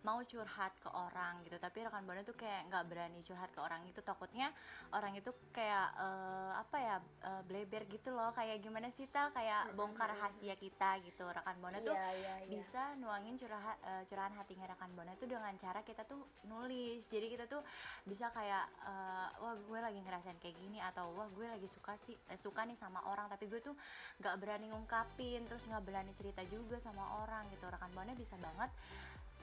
mau 0.05 0.21
curhat 0.29 0.73
ke 0.85 0.89
orang 0.93 1.41
gitu. 1.49 1.57
Tapi 1.57 1.81
rekan 1.81 2.05
buana 2.05 2.21
tuh 2.21 2.37
kayak 2.37 2.69
nggak 2.69 2.85
berani 2.93 3.21
curhat 3.25 3.51
ke 3.51 3.61
orang 3.65 3.81
itu. 3.89 4.05
Takutnya 4.05 4.53
orang 4.93 5.17
itu 5.17 5.33
kayak 5.51 5.89
eh, 5.97 6.53
apa 6.61 6.77
ya 6.77 6.97
eh, 7.25 7.43
bleber 7.49 7.89
gitu 7.89 8.13
loh. 8.13 8.31
Kayak 8.37 8.61
gimana 8.61 8.93
sih 8.93 9.09
tal? 9.09 9.33
Kayak 9.33 9.73
bongkar 9.73 10.13
rahasia 10.13 10.55
kita 10.61 11.01
gitu. 11.09 11.25
Rekan 11.25 11.57
buana 11.59 11.81
tuh 11.81 11.97
Iya, 11.97 12.09
iya, 12.21 12.35
iya. 12.45 12.49
bisa 12.53 12.93
nuangin 13.01 13.41
curahan 13.41 13.77
eh, 13.81 14.03
curahan 14.05 14.33
hatinya 14.37 14.67
rekan 14.69 14.93
buana 14.93 15.17
itu 15.17 15.25
dengan 15.25 15.57
cara 15.57 15.81
kita 15.81 16.05
tuh 16.05 16.21
nulis. 16.53 17.01
Jadi 17.09 17.27
kita 17.33 17.49
tuh 17.49 17.65
bisa 18.05 18.29
kayak 18.29 18.69
eh, 18.85 19.27
wah 19.41 19.57
gue 19.57 19.79
lagi 19.81 20.05
ngerasain 20.05 20.37
kayak 20.37 20.57
gini 20.61 20.85
atau 20.85 21.17
wah 21.17 21.27
gue 21.33 21.49
lagi 21.49 21.67
suka 21.73 21.97
sih 22.05 22.15
eh, 22.29 22.37
suka 22.37 22.69
nih 22.69 22.77
sama 22.77 23.01
orang. 23.09 23.33
Tapi 23.33 23.49
gue 23.49 23.65
tuh 23.65 23.75
nggak 24.21 24.37
berani 24.37 24.69
ngungkapin 24.69 25.49
terus 25.49 25.65
nggak 25.65 25.81
berani 25.81 26.13
cerita 26.13 26.45
juga 26.53 26.77
sama 26.85 27.25
orang 27.25 27.49
gitu. 27.57 27.65
Rekan 27.65 27.89
buana 27.97 28.13
bisa 28.13 28.37
banget 28.37 28.69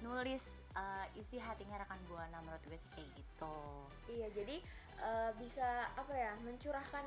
nulis 0.02 0.44
eh, 0.74 1.08
isi 1.16 1.38
hatinya 1.38 1.78
rekan 1.78 2.00
buana 2.06 2.42
menurut 2.42 2.62
gue 2.66 2.76
sih 2.76 2.92
kayak 2.94 3.10
gitu 3.14 3.56
Iya, 4.10 4.28
jadi 4.34 4.58
eh, 5.00 5.32
bisa 5.38 5.68
apa 5.94 6.12
ya? 6.12 6.36
Mencurahkan 6.42 7.06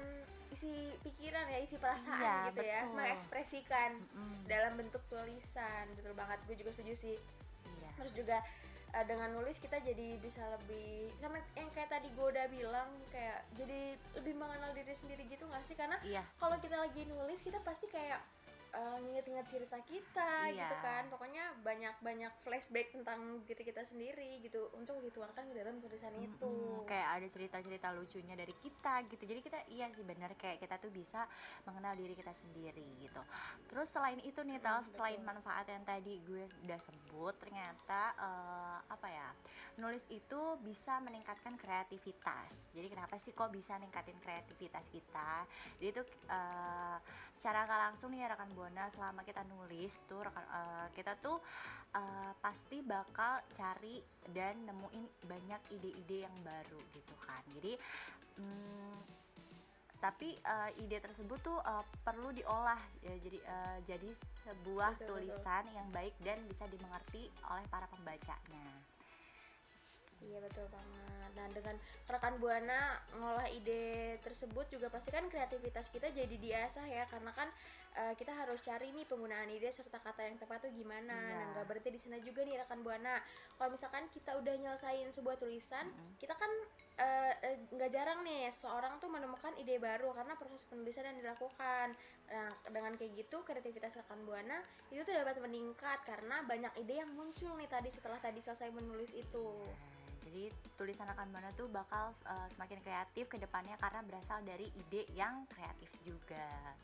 isi 0.51 0.71
pikiran 1.03 1.45
ya, 1.47 1.59
isi 1.59 1.77
perasaan 1.77 2.17
Iya, 2.17 2.37
gitu 2.49 2.63
ya, 2.63 2.81
betul. 2.81 2.95
mengekspresikan 2.97 3.91
Mm-mm. 4.15 4.47
dalam 4.47 4.73
bentuk 4.75 5.03
tulisan. 5.07 5.85
Betul 5.95 6.15
banget, 6.15 6.39
gue 6.47 6.57
juga 6.57 6.71
setuju 6.71 6.95
sih. 6.95 7.17
iya 7.77 7.91
Terus 7.99 8.13
juga 8.15 8.39
eh, 8.95 9.05
dengan 9.05 9.35
nulis 9.35 9.59
kita 9.59 9.83
jadi 9.83 10.17
bisa 10.19 10.41
lebih 10.55 11.11
sama 11.19 11.43
yang 11.59 11.67
kayak 11.75 11.91
tadi 11.91 12.09
gue 12.09 12.27
udah 12.31 12.47
bilang 12.49 12.89
kayak 13.11 13.43
jadi 13.55 13.99
lebih 14.17 14.35
mengenal 14.39 14.71
diri 14.73 14.95
sendiri 14.95 15.27
gitu 15.27 15.45
gak 15.51 15.67
sih? 15.67 15.75
Karena 15.75 15.99
iya 16.07 16.23
kalau 16.39 16.55
kita 16.63 16.79
lagi 16.79 17.03
nulis 17.05 17.43
kita 17.43 17.59
pasti 17.61 17.91
kayak 17.91 18.23
uh, 18.75 18.99
nginget-nginget 19.01 19.47
cerita 19.47 19.79
kita 19.81 20.51
Iya. 20.51 20.67
gitu 20.67 20.75
kan. 20.83 21.03
Pokoknya 21.09 21.45
banyak-banyak 21.63 22.33
flashback 22.43 22.91
tentang 22.91 23.21
diri 23.47 23.63
kita 23.63 23.83
sendiri 23.83 24.43
gitu 24.43 24.69
untuk 24.75 24.99
dituangkan 25.01 25.47
ke 25.47 25.55
dalam 25.55 25.79
tulisan 25.79 26.13
itu. 26.17 26.43
Mm-mm, 26.45 26.85
kayak 26.85 27.09
ada 27.17 27.27
cerita-cerita 27.31 27.89
lucunya 27.95 28.35
dari 28.35 28.55
kita 28.59 29.07
gitu. 29.09 29.23
Jadi 29.25 29.41
kita 29.41 29.59
iya 29.71 29.87
sih 29.89 30.03
bener 30.03 30.35
kayak 30.35 30.59
kita 30.59 30.77
tuh 30.77 30.91
bisa 30.91 31.25
mengenal 31.65 31.95
diri 31.95 32.13
kita 32.13 32.35
sendiri 32.35 32.85
gitu. 33.01 33.23
Terus 33.71 33.89
selain 33.89 34.19
itu 34.21 34.43
nih 34.43 34.59
Tal 34.59 34.81
Hmm, 34.81 34.91
selain 34.91 35.21
betul. 35.21 35.29
manfaat 35.31 35.67
yang 35.69 35.85
tadi 35.85 36.19
gue 36.23 36.43
udah 36.65 36.81
sebut 36.81 37.35
ternyata 37.39 38.03
eh, 38.17 38.79
apa 38.91 39.09
ya 39.09 39.29
nulis 39.75 40.03
itu 40.09 40.41
bisa 40.63 40.99
meningkatkan 40.99 41.55
kreativitas. 41.55 42.51
Jadi 42.71 42.87
kenapa 42.89 43.19
sih 43.19 43.31
kok 43.31 43.51
bisa 43.51 43.75
ningkatin 43.77 44.19
kreativitas 44.19 44.87
kita? 44.89 45.45
Jadi 45.79 45.89
itu 45.91 46.03
eh, 46.27 46.97
secara 47.35 47.67
nggak 47.67 47.81
langsung 47.91 48.09
nih 48.11 48.25
ya 48.25 48.29
rekan 48.33 48.51
buana 48.65 48.89
selama 48.97 49.21
kita 49.29 49.45
nulis 49.45 49.93
tuh 50.09 50.25
rekan 50.25 50.41
eh, 50.41 50.89
kita 50.97 51.21
tuh 51.21 51.37
eh, 51.93 52.33
pasti 52.41 52.81
bakal 52.81 53.45
cari 53.53 54.01
dan 54.33 54.57
nemuin 54.65 55.05
banyak 55.29 55.61
ide-ide 55.77 56.25
yang 56.25 56.37
baru 56.41 56.81
gitu 56.97 57.13
kan. 57.29 57.45
Jadi 57.61 57.77
hmm, 58.41 58.97
tapi 60.01 60.41
eh, 60.41 60.81
ide 60.81 60.97
tersebut 60.97 61.45
tuh 61.45 61.61
eh, 61.61 61.85
perlu 62.01 62.33
diolah 62.33 62.81
ya. 63.05 63.13
Jadi 63.21 63.39
eh, 63.45 63.79
jadi 63.85 64.11
sebuah 64.49 64.97
Betul, 64.97 65.29
betul. 65.29 65.37
tulisan 65.37 65.65
yang 65.77 65.89
baik 65.93 66.17
dan 66.25 66.41
bisa 66.49 66.65
dimengerti 66.65 67.29
oleh 67.45 67.69
para 67.69 67.85
pembacanya 67.93 68.65
Iya 70.23 70.39
betul 70.39 70.67
banget. 70.71 71.31
Dan 71.35 71.51
dengan 71.51 71.77
rekan 72.07 72.39
buana 72.39 72.95
ngolah 73.19 73.51
ide 73.51 74.17
tersebut 74.23 74.71
juga 74.71 74.87
pasti 74.87 75.11
kan 75.11 75.27
kreativitas 75.27 75.91
kita 75.91 76.11
jadi 76.15 76.37
diasah 76.39 76.87
ya 76.87 77.05
karena 77.11 77.35
kan 77.35 77.51
eh, 77.99 78.15
kita 78.15 78.31
harus 78.31 78.63
cari 78.63 78.95
nih 78.95 79.03
penggunaan 79.11 79.51
ide 79.51 79.67
serta 79.75 79.99
kata 79.99 80.23
yang 80.27 80.39
tepat 80.39 80.67
tuh 80.69 80.73
gimana. 80.73 81.11
Iya. 81.15 81.35
Nah 81.35 81.43
nggak 81.59 81.67
berhenti 81.67 81.91
di 81.91 82.01
sana 82.01 82.17
juga 82.23 82.47
nih 82.47 82.63
rekan 82.63 82.87
buana. 82.87 83.19
Kalau 83.59 83.71
misalkan 83.75 84.07
kita 84.15 84.39
udah 84.39 84.55
nyelesain 84.55 85.11
sebuah 85.11 85.37
tulisan, 85.43 85.91
Mm-mm. 85.91 86.23
kita 86.23 86.35
kan 86.39 86.51
eh, 87.03 87.35
eh, 87.43 87.57
nggak 87.75 87.91
jarang 87.91 88.23
nih 88.23 88.47
seorang 88.55 89.03
tuh 89.03 89.11
menemukan 89.11 89.51
ide 89.59 89.83
baru 89.83 90.15
karena 90.15 90.39
proses 90.39 90.63
penulisan 90.71 91.11
yang 91.11 91.19
dilakukan. 91.19 91.99
Nah 92.31 92.49
dengan 92.71 92.95
kayak 92.95 93.13
gitu 93.19 93.43
kreativitas 93.43 93.99
rekan 93.99 94.23
buana 94.23 94.63
itu 94.95 95.03
tuh 95.03 95.13
dapat 95.13 95.43
meningkat 95.43 95.99
karena 96.07 96.47
banyak 96.47 96.73
ide 96.79 97.03
yang 97.03 97.11
muncul 97.19 97.59
nih 97.59 97.67
tadi 97.67 97.91
setelah 97.91 98.23
tadi 98.23 98.39
selesai 98.39 98.71
menulis 98.71 99.11
itu. 99.13 99.47
Nah, 99.67 99.94
jadi 100.35 100.51
tulisan 100.75 101.07
rekan 101.07 101.31
buana 101.31 101.47
tuh 101.55 101.71
bakal 101.71 102.11
uh, 102.27 102.49
semakin 102.59 102.83
kreatif 102.83 103.31
ke 103.31 103.39
depannya 103.39 103.79
karena 103.79 104.03
berasal 104.03 104.43
dari 104.43 104.67
ide 104.67 105.07
yang 105.15 105.47
kreatif 105.47 105.87
juga. 106.03 106.75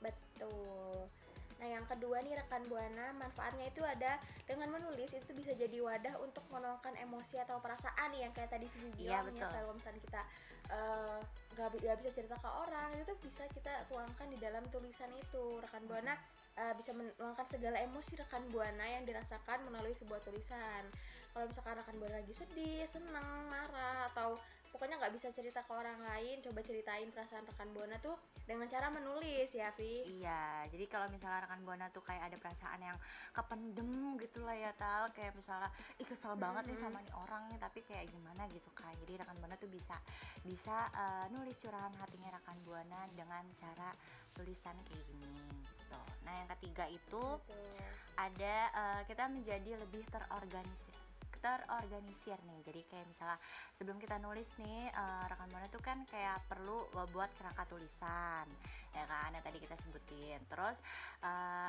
Betul. 0.00 1.12
Nah, 1.60 1.68
yang 1.68 1.84
kedua 1.84 2.22
nih 2.24 2.38
rekan 2.38 2.62
Buana, 2.70 3.12
manfaatnya 3.18 3.66
itu 3.66 3.82
ada 3.82 4.16
dengan 4.46 4.70
menulis 4.78 5.10
itu 5.10 5.30
bisa 5.34 5.52
jadi 5.58 5.82
wadah 5.82 6.14
untuk 6.22 6.46
menuangkan 6.54 6.94
emosi 7.02 7.36
atau 7.42 7.58
perasaan 7.58 8.14
nih 8.14 8.24
yang 8.24 8.32
kayak 8.32 8.54
tadi 8.54 8.70
Vivi 8.78 9.10
Iya, 9.10 9.26
bilang 9.26 9.34
ya 9.34 9.50
kalau 9.50 9.74
misalnya 9.74 10.00
kita 10.06 10.22
eh, 10.70 11.18
nggak 11.58 11.68
nggak 11.82 11.96
bisa 11.98 12.10
cerita 12.14 12.38
ke 12.38 12.46
orang 12.46 12.94
itu 12.94 13.10
bisa 13.26 13.42
kita 13.50 13.74
tuangkan 13.90 14.30
di 14.30 14.38
dalam 14.38 14.62
tulisan 14.70 15.10
itu. 15.18 15.58
Rekan 15.58 15.82
Buana 15.90 16.14
eh, 16.58 16.74
bisa 16.74 16.90
menuangkan 16.90 17.46
segala 17.46 17.78
emosi 17.78 18.18
rekan 18.18 18.42
Buana 18.50 18.82
yang 18.82 19.06
dirasakan 19.06 19.62
melalui 19.70 19.94
sebuah 19.94 20.18
tulisan. 20.26 20.82
Kalau 21.30 21.46
misalkan 21.46 21.78
rekan 21.78 21.96
Buana 22.02 22.18
lagi 22.18 22.34
sedih, 22.34 22.82
senang, 22.90 23.46
marah 23.46 24.10
atau 24.10 24.36
pokoknya 24.70 25.00
nggak 25.00 25.14
bisa 25.14 25.28
cerita 25.32 25.64
ke 25.64 25.72
orang 25.72 26.00
lain, 26.04 26.40
coba 26.44 26.60
ceritain 26.64 27.08
perasaan 27.12 27.44
rekan 27.48 27.70
Buana 27.72 27.96
tuh 28.00 28.16
dengan 28.48 28.64
cara 28.68 28.88
menulis 28.88 29.52
ya, 29.52 29.68
Vi. 29.76 30.08
Iya, 30.08 30.64
jadi 30.72 30.84
kalau 30.88 31.12
misalnya 31.12 31.44
rekan 31.44 31.60
buana 31.68 31.92
tuh 31.92 32.00
kayak 32.00 32.32
ada 32.32 32.36
perasaan 32.40 32.80
yang 32.80 32.98
kependem 33.36 34.16
gitu 34.16 34.40
lah 34.40 34.56
ya 34.56 34.72
tal, 34.80 35.12
kayak 35.12 35.36
misalnya 35.36 35.68
ih 36.00 36.08
kesel 36.08 36.32
banget 36.40 36.64
nih 36.64 36.78
sama 36.80 37.04
nih 37.04 37.12
orang 37.12 37.44
nih, 37.52 37.60
tapi 37.60 37.84
kayak 37.84 38.08
gimana 38.08 38.48
gitu 38.48 38.72
kan. 38.72 38.92
Jadi 39.04 39.20
rekan 39.20 39.36
buana 39.36 39.56
tuh 39.60 39.68
bisa 39.68 39.96
bisa 40.42 40.88
uh, 40.96 41.26
nulis 41.28 41.56
curahan 41.60 41.92
hatinya 42.00 42.32
rekan 42.40 42.56
buana 42.64 43.04
dengan 43.12 43.44
cara 43.60 43.92
tulisan 44.32 44.76
kayak 44.88 45.04
gini 45.12 45.44
gitu. 45.76 46.00
Nah 46.24 46.32
yang 46.44 46.48
ketiga 46.56 46.84
itu 46.88 47.24
Betul. 47.44 47.84
ada 48.16 48.56
uh, 48.72 49.02
kita 49.04 49.24
menjadi 49.28 49.76
lebih 49.76 50.04
terorganisir 50.08 50.97
terorganisir 51.38 52.38
nih 52.42 52.60
jadi 52.62 52.80
kayak 52.86 53.06
misalnya 53.06 53.38
sebelum 53.72 53.96
kita 53.96 54.18
nulis 54.18 54.46
nih 54.58 54.90
uh, 54.90 55.24
rekan 55.26 55.48
buana 55.48 55.66
tuh 55.68 55.80
kan 55.80 56.02
kayak 56.06 56.42
perlu 56.46 56.82
buat 57.10 57.30
kerangka 57.34 57.64
tulisan 57.66 58.46
ya 58.90 59.04
kan 59.04 59.30
yang 59.30 59.44
tadi 59.44 59.58
kita 59.58 59.74
sebutin 59.78 60.40
terus 60.46 60.76
uh, 61.20 61.26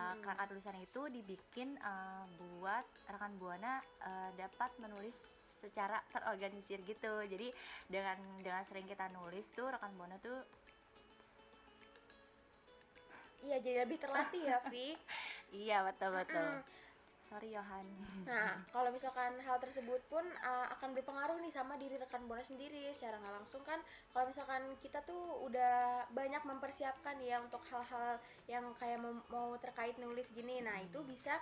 Hmm. 0.10 0.22
kerangka 0.22 0.46
tulisan 0.50 0.78
itu 0.78 1.02
dibikin 1.08 1.78
uh, 1.80 2.26
buat 2.36 2.82
rekan 3.08 3.36
buana 3.38 3.78
uh, 4.02 4.32
dapat 4.34 4.72
menulis 4.78 5.14
secara 5.50 6.00
terorganisir 6.10 6.80
gitu 6.84 7.20
jadi 7.26 7.52
dengan 7.86 8.16
dengan 8.40 8.64
sering 8.64 8.88
kita 8.88 9.12
nulis 9.12 9.46
tuh 9.52 9.70
rekan 9.70 9.92
buana 9.94 10.18
tuh 10.20 10.40
Iya, 13.40 13.56
jadi 13.64 13.88
lebih 13.88 14.04
terlatih 14.04 14.44
ya, 14.44 14.60
Vi. 14.72 15.00
iya 15.56 15.80
betul 15.82 16.12
betul. 16.12 16.60
Sorry 17.30 17.54
Yohan 17.54 17.86
Nah, 18.30 18.58
kalau 18.74 18.90
misalkan 18.90 19.38
hal 19.42 19.58
tersebut 19.62 20.02
pun 20.10 20.26
uh, 20.42 20.68
akan 20.78 20.98
berpengaruh 20.98 21.38
nih 21.42 21.54
sama 21.54 21.78
diri 21.78 21.98
rekan 22.02 22.26
buana 22.26 22.42
sendiri 22.42 22.90
secara 22.94 23.18
nggak 23.22 23.36
langsung 23.42 23.62
kan. 23.66 23.82
Kalau 24.14 24.26
misalkan 24.30 24.62
kita 24.82 25.02
tuh 25.06 25.46
udah 25.46 26.06
banyak 26.14 26.42
mempersiapkan 26.46 27.18
ya 27.22 27.42
untuk 27.42 27.62
hal-hal 27.74 28.22
yang 28.46 28.66
kayak 28.78 29.02
mau, 29.02 29.14
mau 29.34 29.50
terkait 29.58 29.98
nulis 29.98 30.30
gini, 30.34 30.62
nah 30.62 30.78
itu 30.78 31.02
bisa 31.06 31.38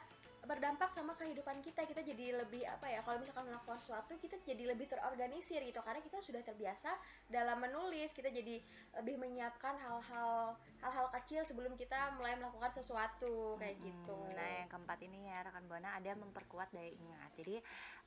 berdampak 0.47 0.89
sama 0.95 1.13
kehidupan 1.19 1.59
kita. 1.59 1.83
Kita 1.83 2.01
jadi 2.01 2.39
lebih 2.39 2.63
apa 2.63 2.87
ya? 2.87 3.03
Kalau 3.03 3.19
misalkan 3.19 3.51
melakukan 3.51 3.83
sesuatu, 3.83 4.15
kita 4.17 4.39
jadi 4.47 4.71
lebih 4.71 4.87
terorganisir 4.87 5.59
gitu 5.61 5.83
karena 5.83 5.99
kita 5.99 6.23
sudah 6.23 6.41
terbiasa 6.41 6.95
dalam 7.27 7.59
menulis. 7.59 8.15
Kita 8.15 8.31
jadi 8.31 8.63
lebih 9.03 9.15
menyiapkan 9.19 9.75
hal-hal 9.77 10.55
hal-hal 10.81 11.07
kecil 11.19 11.41
sebelum 11.43 11.73
kita 11.75 12.15
mulai 12.15 12.37
melakukan 12.39 12.71
sesuatu 12.71 13.59
kayak 13.59 13.75
Mm-mm. 13.81 13.87
gitu. 13.91 14.17
Nah, 14.33 14.47
yang 14.63 14.69
keempat 14.71 14.99
ini 15.03 15.27
ya 15.27 15.43
rekan 15.43 15.65
buana 15.67 15.97
ada 15.99 16.11
memperkuat 16.15 16.71
daya 16.71 16.93
ingat. 16.95 17.29
Jadi 17.35 17.55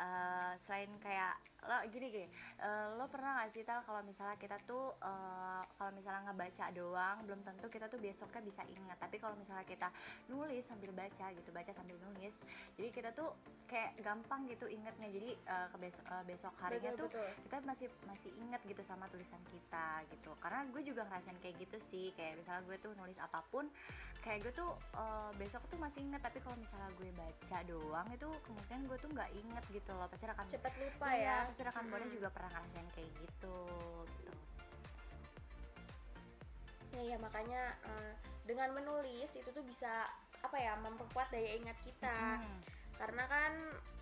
eh, 0.00 0.52
selain 0.64 0.90
kayak 1.02 1.34
lo 1.60 1.76
gini 1.92 2.08
gini, 2.08 2.26
eh, 2.56 2.86
lo 2.96 3.04
pernah 3.12 3.44
gak 3.44 3.52
sih 3.52 3.66
tal 3.68 3.84
kalau 3.84 4.00
misalnya 4.00 4.38
kita 4.40 4.56
tuh 4.64 4.96
eh, 5.02 5.62
kalau 5.76 5.92
misalnya 5.92 6.30
ngebaca 6.30 6.66
doang 6.72 7.16
belum 7.28 7.40
tentu 7.44 7.66
kita 7.68 7.90
tuh 7.90 8.00
besoknya 8.00 8.40
bisa 8.40 8.62
ingat. 8.70 8.96
Tapi 8.96 9.20
kalau 9.20 9.36
misalnya 9.36 9.66
kita 9.66 9.92
nulis 10.30 10.64
sambil 10.64 10.94
baca 10.94 11.26
gitu, 11.34 11.50
baca 11.50 11.72
sambil 11.74 11.98
nulis, 12.00 12.29
jadi 12.74 12.88
kita 12.90 13.10
tuh 13.12 13.32
kayak 13.66 13.94
gampang 14.02 14.50
gitu 14.50 14.66
ingetnya. 14.66 15.06
Jadi 15.06 15.30
eh, 15.36 15.66
ke 15.70 15.76
besok 15.78 16.04
eh, 16.04 16.24
besok 16.26 16.54
harinya 16.58 16.90
betul, 16.90 17.06
tuh 17.06 17.08
betul. 17.14 17.28
kita 17.46 17.56
masih 17.62 17.86
masih 18.04 18.30
inget 18.36 18.60
gitu 18.66 18.82
sama 18.82 19.06
tulisan 19.08 19.38
kita 19.46 20.02
gitu 20.10 20.34
karena 20.42 20.66
gue 20.68 20.82
juga 20.82 21.06
ngerasain 21.06 21.38
kayak 21.38 21.56
gitu 21.58 21.78
sih 21.90 22.10
kayak 22.14 22.40
misalnya 22.40 22.62
gue 22.66 22.76
tuh 22.82 22.92
nulis 22.98 23.14
apa 23.22 23.40
pun 23.48 23.70
kayak 24.20 24.42
gue 24.44 24.52
tuh 24.52 24.70
eh, 24.96 25.30
besok 25.38 25.62
tuh 25.70 25.78
masih 25.78 26.02
inget 26.02 26.18
tapi 26.18 26.42
kalau 26.42 26.58
misalnya 26.58 26.90
gue 26.98 27.10
baca 27.14 27.58
doang 27.64 28.08
itu 28.10 28.28
kemungkinan 28.48 28.82
gue 28.90 28.98
tuh 28.98 29.10
nggak 29.14 29.30
inget 29.38 29.64
gitu 29.70 29.90
loh 29.94 30.06
pasti 30.10 30.24
rekan 30.26 30.46
Cepat 30.50 30.74
lupa 30.76 31.06
Iya, 31.14 31.22
ya. 31.22 31.36
pasti 31.46 31.62
rekan 31.62 31.84
buana 31.86 32.04
Mm-mm. 32.04 32.16
juga 32.18 32.28
pernah 32.34 32.50
ngerasain 32.52 32.88
kayak 32.92 33.10
gitu 33.22 33.58
gitu 34.18 34.32
Ya, 36.90 37.14
ya 37.14 37.16
makanya 37.22 37.78
eh, 37.86 38.12
dengan 38.44 38.74
menulis 38.74 39.30
itu 39.32 39.46
tuh 39.46 39.62
bisa 39.62 40.10
apa 40.40 40.56
ya 40.56 40.72
memperkuat 40.76 41.28
daya 41.28 41.56
ingat 41.56 41.76
kita. 41.80 42.40
Hmm, 42.40 42.58
Karena 42.96 43.24
kan 43.24 43.52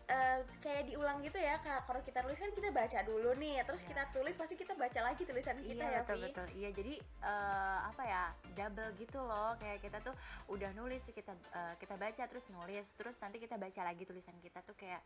eh, 0.08 0.40
kayak 0.58 0.88
diulang 0.88 1.20
gitu 1.20 1.36
ya. 1.36 1.60
ka- 1.60 1.84
Kalau 1.84 2.00
kita 2.00 2.24
nulis 2.24 2.40
kan 2.40 2.48
kita 2.50 2.72
baca 2.72 2.98
dulu 3.04 3.36
nih, 3.36 3.60
terus 3.62 3.84
Iya. 3.84 3.88
kita 3.92 4.02
tulis 4.10 4.34
pasti 4.34 4.56
kita 4.56 4.72
baca 4.72 5.00
lagi 5.04 5.22
tulisan 5.22 5.60
kita 5.60 5.84
iya 5.84 5.92
ya, 5.92 6.00
betul 6.00 6.16
Vi. 6.16 6.24
betul 6.24 6.46
iya 6.56 6.68
jadi 6.72 6.94
eh, 7.22 7.78
apa 7.84 8.02
ya 8.02 8.22
double 8.56 8.90
gitu 8.96 9.20
loh 9.20 9.52
kayak 9.60 9.84
kita 9.84 10.00
tuh 10.00 10.16
udah 10.48 10.72
nulis 10.72 11.04
kita 11.04 11.36
eh, 11.52 11.74
kita 11.76 11.94
baca 11.94 12.24
terus 12.24 12.48
nulis 12.48 12.88
terus 12.96 13.20
nanti 13.20 13.36
kita 13.36 13.60
baca 13.60 13.80
lagi 13.84 14.02
tulisan 14.02 14.32
kita 14.40 14.64
tuh 14.64 14.72
kayak 14.74 15.04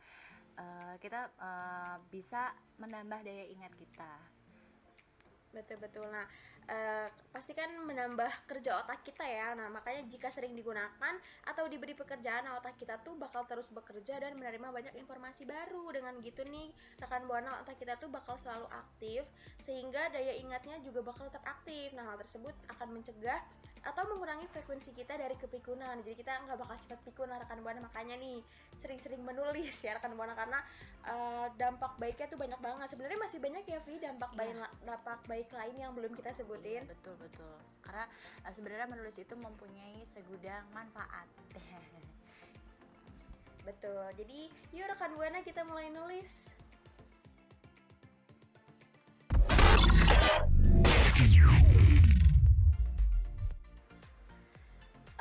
eh, 0.55 0.95
kita 1.03 1.35
eh, 1.35 1.97
bisa 2.09 2.55
menambah 2.79 3.27
daya 3.27 3.51
ingat 3.51 3.75
kita 3.75 4.12
Betul 5.53 5.77
betul. 5.79 6.09
Nah, 6.09 6.25
eh, 6.68 7.09
pasti 7.35 7.57
kan 7.57 7.70
menambah 7.83 8.46
kerja 8.46 8.85
otak 8.85 9.03
kita 9.03 9.25
ya. 9.25 9.57
Nah, 9.59 9.72
makanya 9.72 10.07
jika 10.07 10.29
sering 10.29 10.55
digunakan 10.55 11.14
atau 11.48 11.64
diberi 11.66 11.96
pekerjaan, 11.96 12.46
nah, 12.46 12.61
otak 12.61 12.79
kita 12.79 13.01
tuh 13.03 13.18
bakal 13.18 13.46
terus 13.48 13.66
bekerja 13.72 14.20
dan 14.22 14.38
menerima 14.38 14.68
banyak 14.70 14.94
informasi 14.98 15.48
baru. 15.48 15.90
Dengan 15.90 16.18
gitu 16.22 16.46
nih, 16.46 16.70
rekan 17.03 17.27
buana 17.27 17.59
otak 17.62 17.81
kita 17.81 17.98
tuh 17.98 18.12
bakal 18.12 18.38
selalu 18.38 18.68
aktif 18.70 19.27
sehingga 19.59 20.11
daya 20.12 20.37
ingatnya 20.38 20.79
juga 20.85 21.03
bakal 21.03 21.27
tetap 21.31 21.42
aktif. 21.48 21.90
Nah, 21.96 22.07
hal 22.12 22.18
tersebut 22.20 22.55
akan 22.70 22.88
mencegah 23.01 23.40
atau 23.83 24.03
mengurangi 24.07 24.47
frekuensi 24.51 24.95
kita 24.95 25.18
dari 25.18 25.35
kepikunan. 25.35 25.99
Jadi 26.07 26.14
kita 26.14 26.38
nggak 26.47 26.59
bakal 26.62 26.77
cepat 26.87 26.99
pikun 27.03 27.31
rekan 27.35 27.59
buana. 27.66 27.83
Makanya 27.83 28.14
nih 28.18 28.38
sering-sering 28.79 29.23
menulis 29.27 29.75
ya 29.83 29.99
rekan 29.99 30.14
buana. 30.14 30.38
Karena 30.38 30.62
uh, 31.07 31.47
dampak 31.59 31.99
baiknya 31.99 32.31
tuh 32.31 32.38
banyak 32.38 32.61
banget. 32.62 32.87
Sebenarnya 32.95 33.18
masih 33.18 33.38
banyak 33.42 33.64
ya 33.66 33.79
Vi 33.83 33.99
dampak 33.99 34.31
Iya. 34.33 34.38
baik 34.38 34.55
dampak 34.87 35.21
baik 35.27 35.49
lain 35.51 35.75
yang 35.77 35.92
belum 35.99 36.12
kita 36.14 36.31
sebutin. 36.31 36.87
betul 36.87 37.18
betul. 37.18 37.57
Karena 37.83 38.07
uh, 38.47 38.53
sebenarnya 38.55 38.87
menulis 38.87 39.16
itu 39.18 39.35
mempunyai 39.35 40.07
segudang 40.07 40.62
manfaat. 40.71 41.27
Betul. 43.62 44.11
Jadi 44.18 44.51
yuk 44.75 44.90
rekan 44.90 45.14
buana 45.14 45.38
kita 45.47 45.62
mulai 45.62 45.87
nulis 45.95 46.51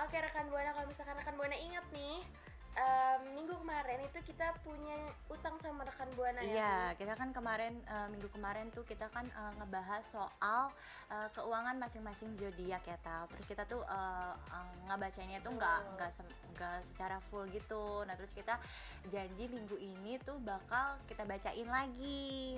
Oke 0.02 0.18
rekan 0.18 0.50
buana 0.50 0.74
kalau 0.74 0.88
misalkan 0.90 1.14
rekan 1.14 1.36
buana 1.38 1.54
ingat 1.54 1.86
nih 1.94 2.26
em, 2.72 3.22
minggu 3.38 3.54
kemarin 3.62 4.00
itu 4.02 4.20
kita 4.34 4.56
punya 4.66 4.98
utang 5.30 5.56
sama 5.62 5.86
rekan 5.86 6.10
buana 6.18 6.42
ya. 6.42 6.52
Iya, 6.52 6.76
kita 6.98 7.14
kan 7.20 7.30
kemarin 7.36 7.78
uh, 7.86 8.08
minggu 8.10 8.26
kemarin 8.34 8.72
tuh 8.74 8.82
kita 8.88 9.12
kan 9.14 9.28
uh, 9.38 9.54
ngebahas 9.62 10.02
soal 10.08 10.74
uh, 11.12 11.28
keuangan 11.38 11.78
masing-masing 11.78 12.34
zodiak 12.40 12.82
ya 12.88 12.98
Tal. 13.06 13.30
Terus 13.36 13.46
kita 13.46 13.64
tuh 13.70 13.84
uh, 13.86 14.34
uh, 14.34 14.74
ngebacainnya 14.90 15.44
tuh 15.44 15.54
nggak 15.54 15.80
Betul. 15.84 15.94
nggak 15.96 16.12
nggak 16.58 16.78
secara 16.92 17.18
full 17.30 17.46
gitu. 17.52 18.02
Nah 18.08 18.16
terus 18.18 18.34
kita 18.34 18.58
janji 19.12 19.46
minggu 19.52 19.78
ini 19.78 20.18
tuh 20.24 20.40
bakal 20.42 20.98
kita 21.06 21.28
bacain 21.28 21.68
lagi. 21.70 22.58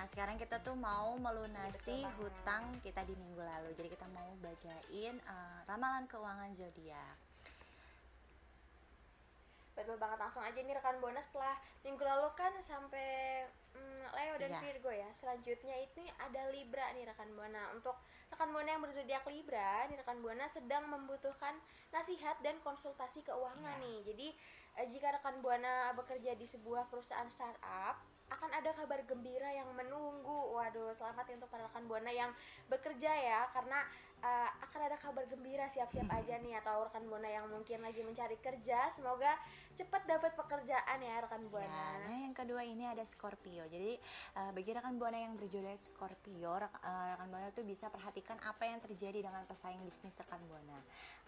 Nah 0.00 0.08
sekarang 0.08 0.40
kita 0.40 0.56
tuh 0.64 0.72
mau 0.72 1.12
melunasi 1.20 2.00
banget. 2.00 2.16
hutang 2.16 2.64
kita 2.80 3.04
di 3.04 3.12
minggu 3.20 3.36
lalu. 3.36 3.76
Jadi 3.76 3.92
kita 3.92 4.08
mau 4.08 4.32
bacain 4.40 5.20
uh, 5.28 5.60
ramalan 5.68 6.08
keuangan 6.08 6.56
zodiak. 6.56 7.20
Betul 9.76 10.00
banget 10.00 10.16
langsung 10.24 10.40
aja 10.40 10.56
nih 10.56 10.72
rekan 10.72 10.96
buana 11.04 11.20
setelah 11.20 11.52
minggu 11.84 12.00
lalu 12.00 12.32
kan 12.32 12.48
sampai 12.64 13.44
mm, 13.76 14.04
Leo 14.16 14.34
dan 14.40 14.56
Iya. 14.56 14.60
Virgo 14.64 14.88
ya. 14.88 15.12
Selanjutnya 15.12 15.76
itu 15.84 16.00
ada 16.16 16.48
Libra 16.48 16.96
nih 16.96 17.04
rekan 17.04 17.28
buana. 17.36 17.68
Untuk 17.76 18.00
rekan 18.32 18.56
buana 18.56 18.72
yang 18.72 18.80
berzodiak 18.80 19.28
Libra, 19.28 19.84
nih 19.84 20.00
rekan 20.00 20.24
buana 20.24 20.48
sedang 20.48 20.88
membutuhkan 20.88 21.60
nasihat 21.92 22.40
dan 22.40 22.56
konsultasi 22.64 23.20
keuangan 23.20 23.76
Iya. 23.76 23.84
nih. 23.84 23.98
Jadi 24.08 24.28
eh, 24.80 24.86
jika 24.88 25.12
rekan 25.12 25.44
buana 25.44 25.92
bekerja 25.92 26.32
di 26.40 26.48
sebuah 26.48 26.88
perusahaan 26.88 27.28
startup 27.28 28.00
akan 28.30 28.50
ada 28.54 28.70
kabar 28.72 29.02
gembira 29.04 29.50
yang 29.50 29.66
menunggu. 29.74 30.54
Waduh, 30.54 30.94
selamat 30.94 31.24
ya 31.26 31.34
untuk 31.36 31.50
para 31.50 31.66
rekan 31.66 31.84
buana 31.84 32.08
yang 32.08 32.30
bekerja 32.66 33.10
ya 33.10 33.50
karena 33.50 33.82
eh, 34.20 34.50
akan 34.62 34.80
ada 34.86 34.96
kabar 34.96 35.24
gembira 35.24 35.66
siap-siap 35.66 36.06
aja 36.08 36.38
nih 36.38 36.54
atau 36.56 36.86
rekan 36.86 37.02
buana 37.04 37.26
yang 37.26 37.48
mungkin 37.48 37.80
lagi 37.80 38.00
mencari 38.00 38.36
kerja 38.36 38.86
semoga 38.90 39.32
cepat 39.72 40.04
dapat 40.04 40.32
pekerjaan 40.34 40.98
ya 40.98 41.14
rekan 41.20 41.40
Ya, 41.40 41.48
buana. 41.48 41.86
nah 42.04 42.18
yang 42.20 42.30
kedua 42.30 42.60
ini 42.62 42.84
ada 42.84 43.02
Scorpio. 43.02 43.66
Jadi 43.66 43.98
eh, 44.36 44.50
bagi 44.52 44.70
rekan 44.70 44.94
buana 44.94 45.18
yang 45.18 45.34
berjodoh 45.34 45.74
Scorpio, 45.74 46.52
rak- 46.54 46.80
eh, 46.80 47.06
rekan 47.12 47.28
buana 47.28 47.48
tuh 47.50 47.64
bisa 47.64 47.88
perhatikan 47.88 48.38
apa 48.40 48.62
yang 48.62 48.78
terjadi 48.78 49.26
dengan 49.26 49.42
pesaing 49.44 49.82
bisnis 49.82 50.14
rekan 50.14 50.38
buana. 50.46 50.78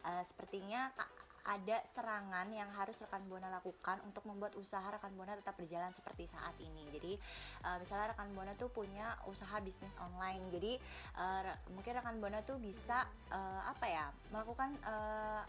Eh, 0.04 0.22
sepertinya 0.22 0.92
ada 1.42 1.82
serangan 1.90 2.46
yang 2.54 2.70
harus 2.78 2.94
rekan 3.02 3.22
buana 3.26 3.50
lakukan 3.50 3.98
untuk 4.06 4.22
membuat 4.30 4.54
usaha 4.54 4.84
rekan 4.94 5.10
buana 5.18 5.34
tetap 5.34 5.58
berjalan 5.58 5.90
seperti 5.90 6.30
saat 6.30 6.54
ini. 6.62 6.86
Jadi 6.94 7.12
eh, 7.66 7.76
misalnya 7.82 8.14
rekan 8.14 8.30
buana 8.34 8.54
tuh 8.54 8.70
punya 8.70 9.18
usaha 9.26 9.58
bisnis 9.58 9.94
online. 9.98 10.42
Jadi 10.54 10.78
re- 11.18 11.60
mungkin 11.74 11.92
rekan 11.98 12.22
buana 12.22 12.40
tuh 12.46 12.62
bisa 12.62 13.06
eh, 13.34 13.62
apa 13.66 13.86
ya 13.90 14.06
melakukan 14.30 14.70
eh, 14.86 15.42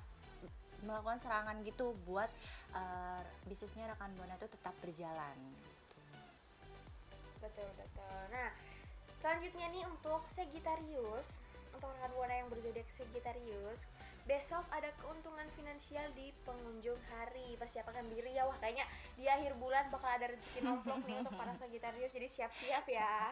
melakukan 0.84 1.22
serangan 1.22 1.62
gitu 1.64 1.96
buat 2.04 2.28
eh, 2.76 3.22
bisnisnya 3.46 3.88
rekan 3.94 4.12
buana 4.18 4.36
tuh 4.42 4.50
tetap 4.50 4.74
berjalan. 4.82 5.38
Betul 7.38 7.70
betul. 7.76 8.20
Nah, 8.32 8.50
selanjutnya 9.20 9.68
nih 9.72 9.84
untuk 9.88 10.24
Sagittarius, 10.32 11.28
untuk 11.76 11.92
rekan 11.92 12.12
buana 12.16 12.34
yang 12.40 12.48
berzodiak 12.48 12.88
Sagittarius, 12.96 13.84
besok 14.24 14.64
ada 14.72 14.88
keuntungan 15.04 15.44
finansial 15.60 16.08
di 16.16 16.32
pengunjung 16.48 16.96
hari. 17.12 17.60
Persiapkan 17.60 18.08
diri 18.08 18.40
ya, 18.40 18.48
wah 18.48 18.56
kayaknya 18.64 18.88
di 19.20 19.28
akhir 19.28 19.60
bulan 19.60 19.92
bakal 19.92 20.08
ada 20.08 20.32
rezeki 20.32 20.64
nomplok 20.64 21.04
nih 21.04 21.20
untuk 21.20 21.36
para 21.36 21.52
Sagittarius, 21.60 22.16
jadi 22.16 22.28
siap-siap 22.32 22.86
ya. 22.88 23.32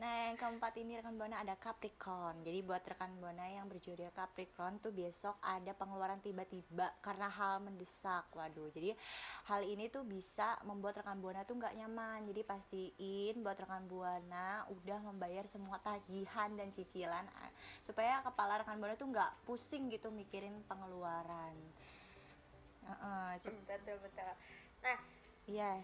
Nah, 0.00 0.32
yang 0.32 0.40
keempat 0.40 0.80
ini 0.80 0.96
rekan 0.96 1.12
buana 1.20 1.44
ada 1.44 1.60
Capricorn. 1.60 2.40
Jadi 2.40 2.64
buat 2.64 2.80
rekan 2.80 3.20
buana 3.20 3.44
yang 3.52 3.68
berjodoh 3.68 4.08
Capricorn 4.16 4.80
tuh 4.80 4.96
besok 4.96 5.36
ada 5.44 5.76
pengeluaran 5.76 6.24
tiba-tiba 6.24 6.88
karena 7.04 7.28
hal 7.28 7.60
mendesak. 7.60 8.24
Waduh, 8.32 8.72
jadi 8.72 8.96
hal 9.52 9.60
ini 9.60 9.92
tuh 9.92 10.08
bisa 10.08 10.56
membuat 10.64 11.04
rekan 11.04 11.20
buana 11.20 11.44
tuh 11.44 11.60
nggak 11.60 11.76
nyaman. 11.76 12.24
Jadi 12.32 12.40
pastiin 12.48 13.34
buat 13.44 13.60
rekan 13.60 13.84
buana 13.92 14.64
udah 14.72 15.04
membayar 15.04 15.44
semua 15.44 15.76
tagihan 15.84 16.48
dan 16.56 16.72
cicilan 16.72 17.28
supaya 17.84 18.24
kepala 18.24 18.64
rekan 18.64 18.80
buana 18.80 18.96
tuh 18.96 19.10
nggak 19.12 19.44
pusing 19.44 19.92
gitu 19.92 20.08
mikirin 20.20 20.60
pengeluaran. 20.68 21.56
Heeh, 22.84 23.30
sup- 23.40 23.64
betul 23.64 23.96
betul. 24.04 24.32
Nah, 24.84 24.98
Iya, 25.48 25.80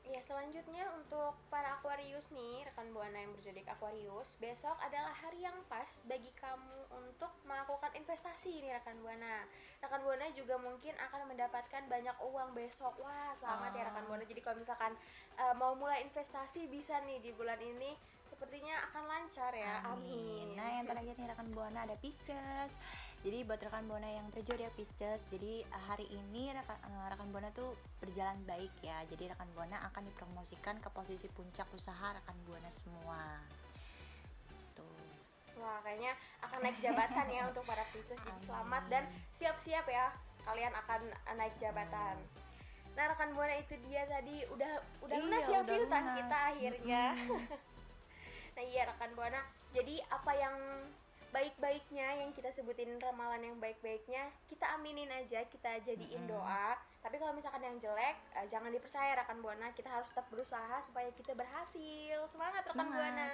Ya 0.00 0.18
selanjutnya 0.24 0.90
untuk 0.96 1.36
para 1.52 1.76
Aquarius 1.76 2.32
nih, 2.32 2.66
rekan 2.66 2.90
buana 2.90 3.14
yang 3.14 3.30
berzodiak 3.30 3.68
Aquarius, 3.68 4.34
besok 4.40 4.74
adalah 4.80 5.12
hari 5.12 5.44
yang 5.44 5.54
pas 5.68 5.86
bagi 6.02 6.32
kamu 6.34 6.80
untuk 6.98 7.30
melakukan 7.44 7.94
investasi 7.94 8.58
nih 8.58 8.74
rekan 8.74 8.96
buana. 9.04 9.44
Rekan 9.78 10.02
buana 10.02 10.26
juga 10.34 10.58
mungkin 10.58 10.96
akan 10.98 11.30
mendapatkan 11.30 11.82
banyak 11.86 12.16
uang 12.26 12.56
besok. 12.56 12.96
Wah, 12.98 13.36
selamat 13.38 13.70
ya 13.70 13.82
Ah. 13.84 13.86
rekan 13.92 14.04
buana. 14.08 14.24
Jadi 14.26 14.40
kalau 14.40 14.56
misalkan 14.58 14.92
eh, 15.36 15.54
mau 15.54 15.78
mulai 15.78 16.02
investasi 16.02 16.66
bisa 16.66 16.98
nih 17.06 17.20
di 17.22 17.30
bulan 17.30 17.60
ini. 17.60 17.94
Sepertinya 18.26 18.82
akan 18.90 19.04
lancar 19.04 19.52
ya. 19.52 19.84
Amin. 19.84 20.56
Nah, 20.56 20.80
yang 20.80 20.86
terakhir 20.88 21.14
nih 21.14 21.28
rekan 21.28 21.48
buana 21.52 21.84
ada 21.84 21.94
Pisces. 22.00 22.72
Jadi 23.20 23.44
buat 23.44 23.60
rekan 23.60 23.84
buana 23.84 24.08
yang 24.08 24.32
berjodoh 24.32 24.72
Pisces, 24.72 25.20
jadi 25.28 25.60
eh, 25.60 25.82
hari 25.84 26.08
ini 26.08 26.56
rekan, 26.56 26.80
eh, 26.80 27.06
rekan 27.12 27.28
buana 27.28 27.52
tuh 27.52 27.76
berjalan 28.00 28.40
baik 28.48 28.72
ya. 28.80 29.04
Jadi 29.12 29.28
rekan 29.28 29.44
buana 29.52 29.76
akan 29.92 30.08
dipromosikan 30.08 30.80
ke 30.80 30.88
posisi 30.88 31.28
puncak 31.28 31.68
usaha 31.76 32.16
rekan 32.16 32.36
buana 32.48 32.72
semua. 32.72 33.44
Tuh. 34.72 35.04
Wah, 35.60 35.84
kayaknya 35.84 36.16
akan 36.48 36.58
naik 36.64 36.80
jabatan 36.80 37.26
ya 37.28 37.42
untuk 37.52 37.60
para 37.68 37.84
Pisces. 37.92 38.16
Jadi 38.16 38.40
selamat 38.48 38.88
dan 38.88 39.04
siap-siap 39.36 39.84
ya. 39.84 40.16
Kalian 40.48 40.72
akan 40.72 41.12
naik 41.36 41.52
jabatan. 41.60 42.16
Nah, 42.96 43.04
rekan 43.04 43.36
buana 43.36 43.52
itu 43.60 43.76
dia 43.84 44.08
tadi 44.08 44.48
udah 44.48 44.72
udah 45.04 45.16
Iya, 45.20 45.24
lunas 45.28 45.44
ya 45.44 45.60
kita 46.16 46.38
akhirnya. 46.56 47.04
Mm-mm. 47.20 47.44
nah, 48.56 48.64
iya 48.64 48.88
rekan 48.88 49.12
buana. 49.12 49.44
Jadi 49.76 50.00
apa 50.08 50.32
yang 50.40 50.56
baik-baiknya 51.30 52.22
yang 52.22 52.30
kita 52.34 52.50
sebutin 52.50 52.98
ramalan 52.98 53.42
yang 53.42 53.56
baik-baiknya 53.62 54.30
kita 54.50 54.66
aminin 54.76 55.10
aja, 55.14 55.46
kita 55.46 55.78
jadiin 55.86 56.26
Mm-mm. 56.26 56.34
doa. 56.36 56.74
Tapi 57.00 57.16
kalau 57.16 57.32
misalkan 57.32 57.64
yang 57.64 57.80
jelek, 57.80 58.18
eh, 58.36 58.46
jangan 58.50 58.68
dipercaya 58.68 59.16
rekan 59.16 59.40
buana. 59.40 59.72
Kita 59.72 59.88
harus 59.88 60.10
tetap 60.12 60.28
berusaha 60.28 60.76
supaya 60.84 61.08
kita 61.16 61.32
berhasil. 61.32 62.18
Semangat 62.28 62.68
rekan 62.68 62.76
Semangat. 62.76 62.92
buana. 62.92 63.30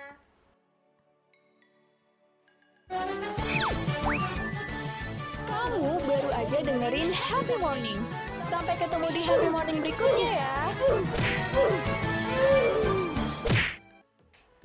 Kamu 5.51 5.99
baru 6.07 6.31
aja 6.31 6.59
dengerin 6.63 7.11
Happy 7.11 7.57
Morning. 7.59 7.99
Sampai 8.47 8.79
ketemu 8.79 9.11
di 9.11 9.23
Happy 9.27 9.49
Morning 9.51 9.83
berikutnya 9.83 10.31
ya. 10.39 10.55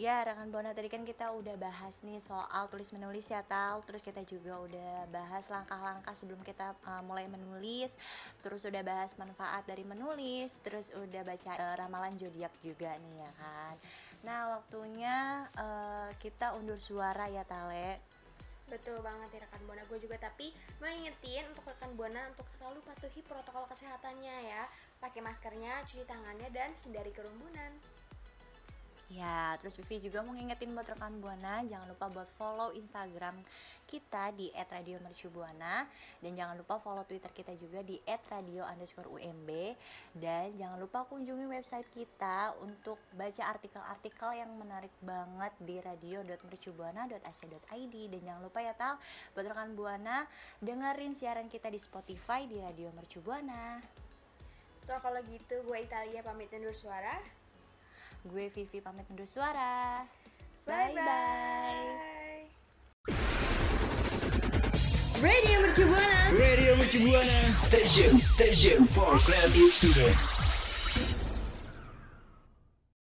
Ya, 0.01 0.25
rekan 0.25 0.49
Buana 0.49 0.73
tadi 0.73 0.89
kan 0.89 1.05
kita 1.05 1.29
udah 1.29 1.61
bahas 1.61 2.01
nih 2.01 2.17
soal 2.17 2.65
tulis 2.73 2.89
menulis 2.89 3.29
ya, 3.29 3.45
Tal. 3.45 3.85
Terus 3.85 4.01
kita 4.01 4.25
juga 4.25 4.57
udah 4.57 5.05
bahas 5.13 5.45
langkah-langkah 5.45 6.17
sebelum 6.17 6.41
kita 6.41 6.73
uh, 6.89 7.05
mulai 7.05 7.29
menulis. 7.29 7.93
Terus 8.41 8.65
udah 8.65 8.81
bahas 8.81 9.13
manfaat 9.21 9.61
dari 9.69 9.85
menulis, 9.85 10.49
terus 10.65 10.89
udah 10.97 11.21
baca 11.21 11.53
uh, 11.53 11.75
ramalan 11.77 12.17
zodiak 12.17 12.49
juga 12.65 12.97
nih 12.97 13.13
ya 13.21 13.31
kan. 13.37 13.75
Nah, 14.25 14.39
waktunya 14.57 15.45
uh, 15.53 16.09
kita 16.17 16.57
undur 16.57 16.81
suara 16.81 17.29
ya, 17.29 17.45
Tale. 17.45 18.01
Betul 18.73 19.05
banget 19.05 19.37
ya 19.37 19.45
rekan 19.45 19.61
Buana 19.69 19.85
gue 19.85 20.01
juga 20.01 20.17
tapi 20.17 20.49
mau 20.81 20.89
ingetin 20.89 21.45
untuk 21.53 21.69
rekan 21.69 21.93
Buana 21.93 22.25
untuk 22.33 22.49
selalu 22.49 22.81
patuhi 22.89 23.21
protokol 23.21 23.69
kesehatannya 23.69 24.49
ya. 24.49 24.65
Pakai 24.97 25.21
maskernya, 25.21 25.85
cuci 25.85 26.09
tangannya 26.09 26.49
dan 26.49 26.73
hindari 26.89 27.13
kerumunan. 27.13 27.77
Ya, 29.11 29.59
terus 29.59 29.75
Vivi 29.75 30.07
juga 30.07 30.23
mau 30.23 30.31
ngingetin 30.31 30.71
buat 30.71 30.87
rekan 30.87 31.19
Buana, 31.19 31.67
jangan 31.67 31.83
lupa 31.91 32.07
buat 32.07 32.31
follow 32.39 32.71
Instagram 32.71 33.43
kita 33.91 34.31
di 34.31 34.47
@radiomercubuana 34.55 35.83
dan 36.23 36.31
jangan 36.31 36.55
lupa 36.55 36.79
follow 36.79 37.03
Twitter 37.03 37.27
kita 37.35 37.51
juga 37.59 37.83
di 37.83 37.99
@radio_umb 38.07 39.49
dan 40.15 40.55
jangan 40.55 40.79
lupa 40.79 41.03
kunjungi 41.11 41.43
website 41.43 41.91
kita 41.91 42.55
untuk 42.63 42.95
baca 43.11 43.51
artikel-artikel 43.51 44.31
yang 44.31 44.55
menarik 44.55 44.95
banget 45.03 45.51
di 45.59 45.83
radio.mercubuana.ac.id 45.83 47.95
dan 48.15 48.21
jangan 48.23 48.47
lupa 48.47 48.63
ya 48.63 48.71
Tal 48.79 48.95
buat 49.35 49.43
rekan 49.43 49.75
Buana 49.75 50.23
dengerin 50.63 51.19
siaran 51.19 51.51
kita 51.51 51.67
di 51.67 51.83
Spotify 51.83 52.47
di 52.47 52.63
Radio 52.63 52.95
Mercubuana. 52.95 53.83
So 54.87 54.95
kalau 55.03 55.19
gitu 55.27 55.67
gue 55.67 55.77
Italia 55.83 56.23
pamit 56.23 56.47
undur 56.55 56.71
suara. 56.71 57.40
Gue 58.23 58.51
Vivi 58.53 58.81
pamit 58.81 59.09
undur 59.09 59.25
suara. 59.27 60.05
Bye 60.65 60.93
Bye-bye. 60.93 61.01
bye. 61.01 62.49
Radio 65.21 65.59
Mercu 65.61 65.85
Buana 65.85 66.29
Radio 66.37 66.75
Mercu 66.75 66.97
Buana 66.97 67.53
Station, 67.53 68.17
station 68.21 68.85
for 68.87 69.17
creative 69.19 69.69
students. 69.73 70.30